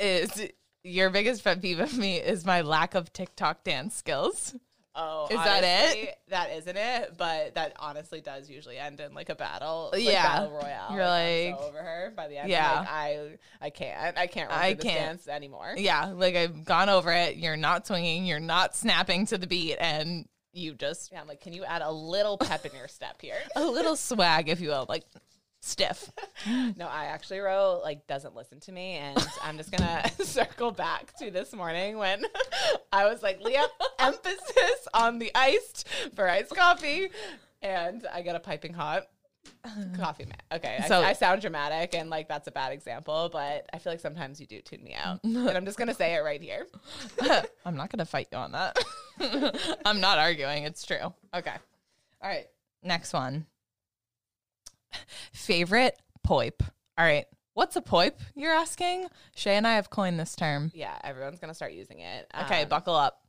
[0.01, 0.49] is
[0.89, 4.55] your biggest pet peeve of me is my lack of TikTok dance skills.
[5.01, 6.17] Oh, Is that it?
[6.29, 10.23] That isn't it, but that honestly does usually end in like a battle, like Yeah.
[10.41, 10.93] battle royale.
[10.93, 12.51] You're I'm like- so over her by the end.
[12.51, 12.81] Yeah.
[12.81, 13.29] like, I
[13.61, 14.99] I can't, I can't, run I this can't.
[14.99, 15.75] dance anymore.
[15.77, 17.37] Yeah, like I've gone over it.
[17.37, 21.43] You're not swinging, you're not snapping to the beat, and you just Yeah, I'm like,
[21.43, 23.39] can you add a little pep in your step here?
[23.55, 25.05] a little swag, if you will, like
[25.69, 26.11] stiff.
[26.77, 31.13] No, I actually wrote like doesn't listen to me, and I'm just gonna circle back
[31.19, 32.25] to this morning when
[32.93, 33.67] I was like, Leah,
[33.99, 37.09] emphasis on the iced for iced coffee,
[37.61, 39.09] and I got a piping hot
[39.97, 40.43] coffee mat.
[40.53, 43.93] Okay, So- I, I sound dramatic, and like that's a bad example, but I feel
[43.93, 46.67] like sometimes you do tune me out, and I'm just gonna say it right here.
[47.67, 48.79] I'm not going to fight you on that.
[49.85, 50.63] I'm not arguing.
[50.65, 51.13] It's true.
[51.35, 51.53] Okay.
[52.23, 52.47] All right.
[52.83, 53.45] Next one.
[55.33, 56.61] Favorite poip.
[56.97, 57.27] All right.
[57.55, 59.07] What's a poip, you're asking?
[59.35, 60.71] Shay and I have coined this term.
[60.75, 62.31] Yeah, everyone's gonna start using it.
[62.45, 63.21] Okay, Um, buckle up.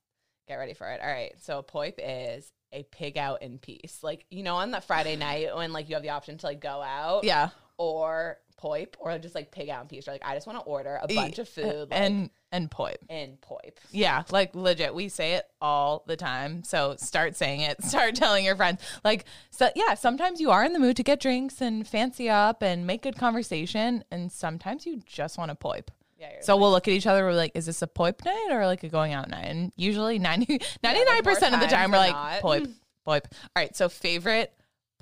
[0.47, 1.01] Get ready for it.
[1.01, 1.34] All right.
[1.41, 3.99] So a poip is a pig out in peace.
[4.03, 6.60] Like, you know, on that Friday night when like you have the option to like
[6.60, 7.49] go out Yeah.
[7.78, 10.07] or poip or just like pig out in peace.
[10.07, 12.97] Like, I just want to order a bunch of food like, and and poip.
[13.10, 13.78] and poip.
[13.91, 14.93] Yeah, like legit.
[14.93, 16.64] We say it all the time.
[16.64, 17.84] So start saying it.
[17.89, 18.82] Start telling your friends.
[19.03, 22.62] Like, so yeah, sometimes you are in the mood to get drinks and fancy up
[22.62, 24.03] and make good conversation.
[24.12, 25.89] And sometimes you just want to poip.
[26.20, 26.41] Yeah.
[26.41, 27.24] So we'll look at each other.
[27.24, 29.45] We're like, is this a poip night or like a going out night?
[29.45, 32.41] And usually 90, 99% more of the time, we're like, not.
[32.41, 32.74] poip,
[33.07, 33.26] poip.
[33.26, 33.76] All right.
[33.76, 34.53] So favorite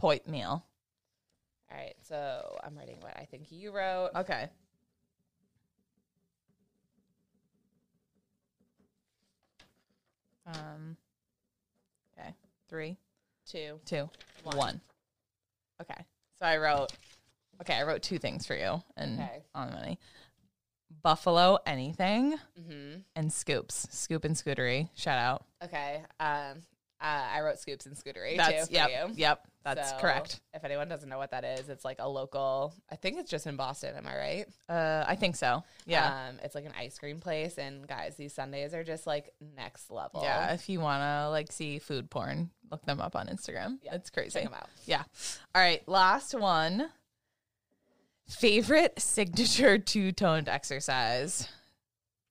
[0.02, 0.64] poip meal.
[1.78, 1.96] All right.
[2.02, 4.10] So I'm writing what I think you wrote.
[4.16, 4.50] Okay.
[10.46, 10.96] Um,
[12.18, 12.34] okay.
[12.70, 12.98] Three,
[13.46, 13.80] Two.
[13.86, 14.10] two,
[14.44, 14.58] One.
[14.58, 14.82] one.
[15.82, 16.02] Okay.
[16.40, 16.92] So I wrote,
[17.62, 19.44] okay, I wrote two things for you and Okay.
[19.54, 20.00] on the money.
[21.04, 23.00] Buffalo anything Mm-hmm.
[23.16, 23.88] and scoops.
[23.92, 24.90] Scoop and scootery.
[24.96, 25.46] Shout out.
[25.64, 26.02] Okay.
[26.20, 26.62] Um,
[27.00, 28.90] uh, I wrote scoops and scootery That's too for yep.
[29.10, 29.14] you.
[29.16, 29.48] Yep.
[29.64, 30.40] That's So, correct.
[30.54, 32.74] If anyone doesn't know what that is, it's like a local.
[32.90, 33.96] I think it's just in Boston.
[33.96, 34.46] Am I right?
[34.70, 35.64] Uh, I think so.
[35.86, 36.30] Yeah.
[36.30, 39.92] Um, it's like an ice cream place, and guys, these Sundays are just like next
[39.92, 40.22] level.
[40.24, 40.54] yeah.
[40.54, 43.78] If you want to like see food porn, look them up on Instagram.
[43.84, 44.32] Yeah, It's crazy.
[44.32, 44.70] Check them out.
[44.86, 45.04] Yeah.
[45.54, 45.88] All right.
[45.88, 46.90] Last one.
[48.28, 51.48] Favorite signature two toned exercise.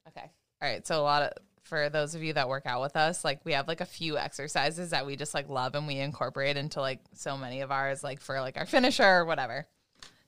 [0.09, 0.31] Okay.
[0.62, 0.87] All right.
[0.87, 1.33] So, a lot of,
[1.67, 4.17] for those of you that work out with us, like we have like a few
[4.17, 8.05] exercises that we just like love and we incorporate into like so many of ours,
[8.05, 9.67] like for like our finisher or whatever.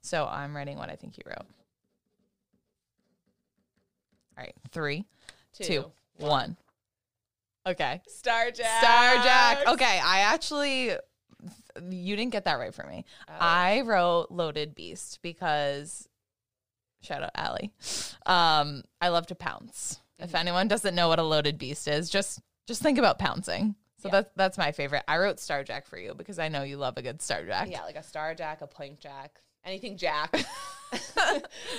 [0.00, 1.46] So, I'm writing what I think you wrote.
[4.36, 4.54] All right.
[4.70, 5.04] Three,
[5.60, 6.56] two, one.
[7.66, 8.00] Okay.
[8.06, 8.82] Star Jack.
[8.82, 9.68] Star Jack.
[9.68, 10.92] Okay, I actually
[11.90, 13.04] you didn't get that right for me.
[13.28, 13.32] Oh.
[13.38, 16.08] I wrote Loaded Beast because
[17.00, 17.72] shout out Allie.
[18.26, 20.00] Um, I love to pounce.
[20.18, 23.74] If anyone doesn't know what a loaded beast is, just just think about pouncing.
[23.98, 24.12] So Yeah.
[24.12, 25.02] that's that's my favorite.
[25.08, 27.70] I wrote Star Jack for you because I know you love a good Star Jack.
[27.70, 30.34] Yeah, like a Star Jack, a Plank Jack, anything Jack.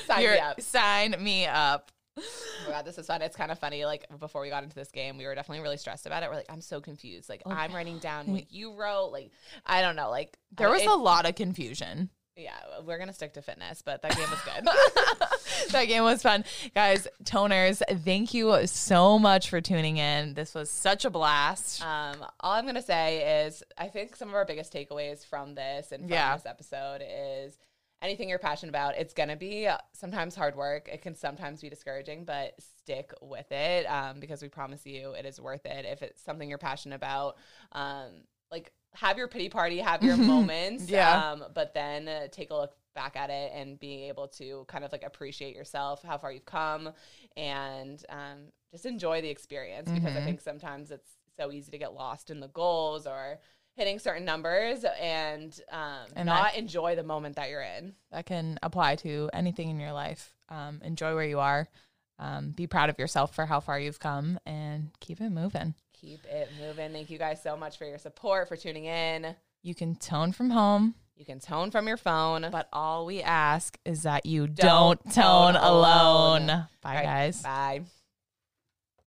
[0.05, 0.61] Sign You're- me up.
[0.61, 1.91] Sign me up.
[2.17, 2.21] Oh
[2.65, 3.21] my god, this is fun.
[3.21, 3.85] It's kind of funny.
[3.85, 6.29] Like before we got into this game, we were definitely really stressed about it.
[6.29, 7.29] We're like, I'm so confused.
[7.29, 9.11] Like I'm writing down what you wrote.
[9.13, 9.31] Like
[9.65, 10.09] I don't know.
[10.09, 12.09] Like There was it- a lot of confusion.
[12.39, 12.57] Yeah.
[12.85, 15.71] We're gonna stick to fitness, but that game was good.
[15.71, 16.45] that game was fun.
[16.73, 20.33] Guys, toners, thank you so much for tuning in.
[20.33, 21.83] This was such a blast.
[21.83, 25.91] Um, all I'm gonna say is I think some of our biggest takeaways from this
[25.91, 26.35] and from Yeah.
[26.35, 27.57] this episode is
[28.01, 30.87] anything you're passionate about, it's gonna be sometimes hard work.
[30.91, 35.25] It can sometimes be discouraging, but stick with it um, because we promise you it
[35.25, 35.85] is worth it.
[35.85, 37.35] If it's something you're passionate about,
[37.73, 41.31] um, like have your pity party, have your moments, Yeah.
[41.31, 44.83] um, but then uh, take a look back at it and be able to kind
[44.83, 46.89] of like appreciate yourself, how far you've come,
[47.37, 50.25] and um, just enjoy the experience because I Mhm.
[50.25, 53.39] think sometimes it's so easy to get lost in the goals or
[53.75, 57.95] hitting certain numbers and um, And not enjoy the moment that you're in.
[58.11, 60.33] that can apply to anything in your life.
[60.49, 61.69] Um, enjoy where you are.
[62.17, 65.75] Um, be proud of yourself for how far you've come and keep it moving.
[66.01, 66.91] Keep it moving.
[66.91, 69.35] Thank you guys so much for your support, for tuning in.
[69.61, 72.47] You can tone from home, You can tone from your phone.
[72.51, 76.43] but all we ask is that you Don't don't, tone, alone.
[76.43, 76.67] alone.
[76.81, 77.41] Bye, right, guys.
[77.43, 77.81] Bye.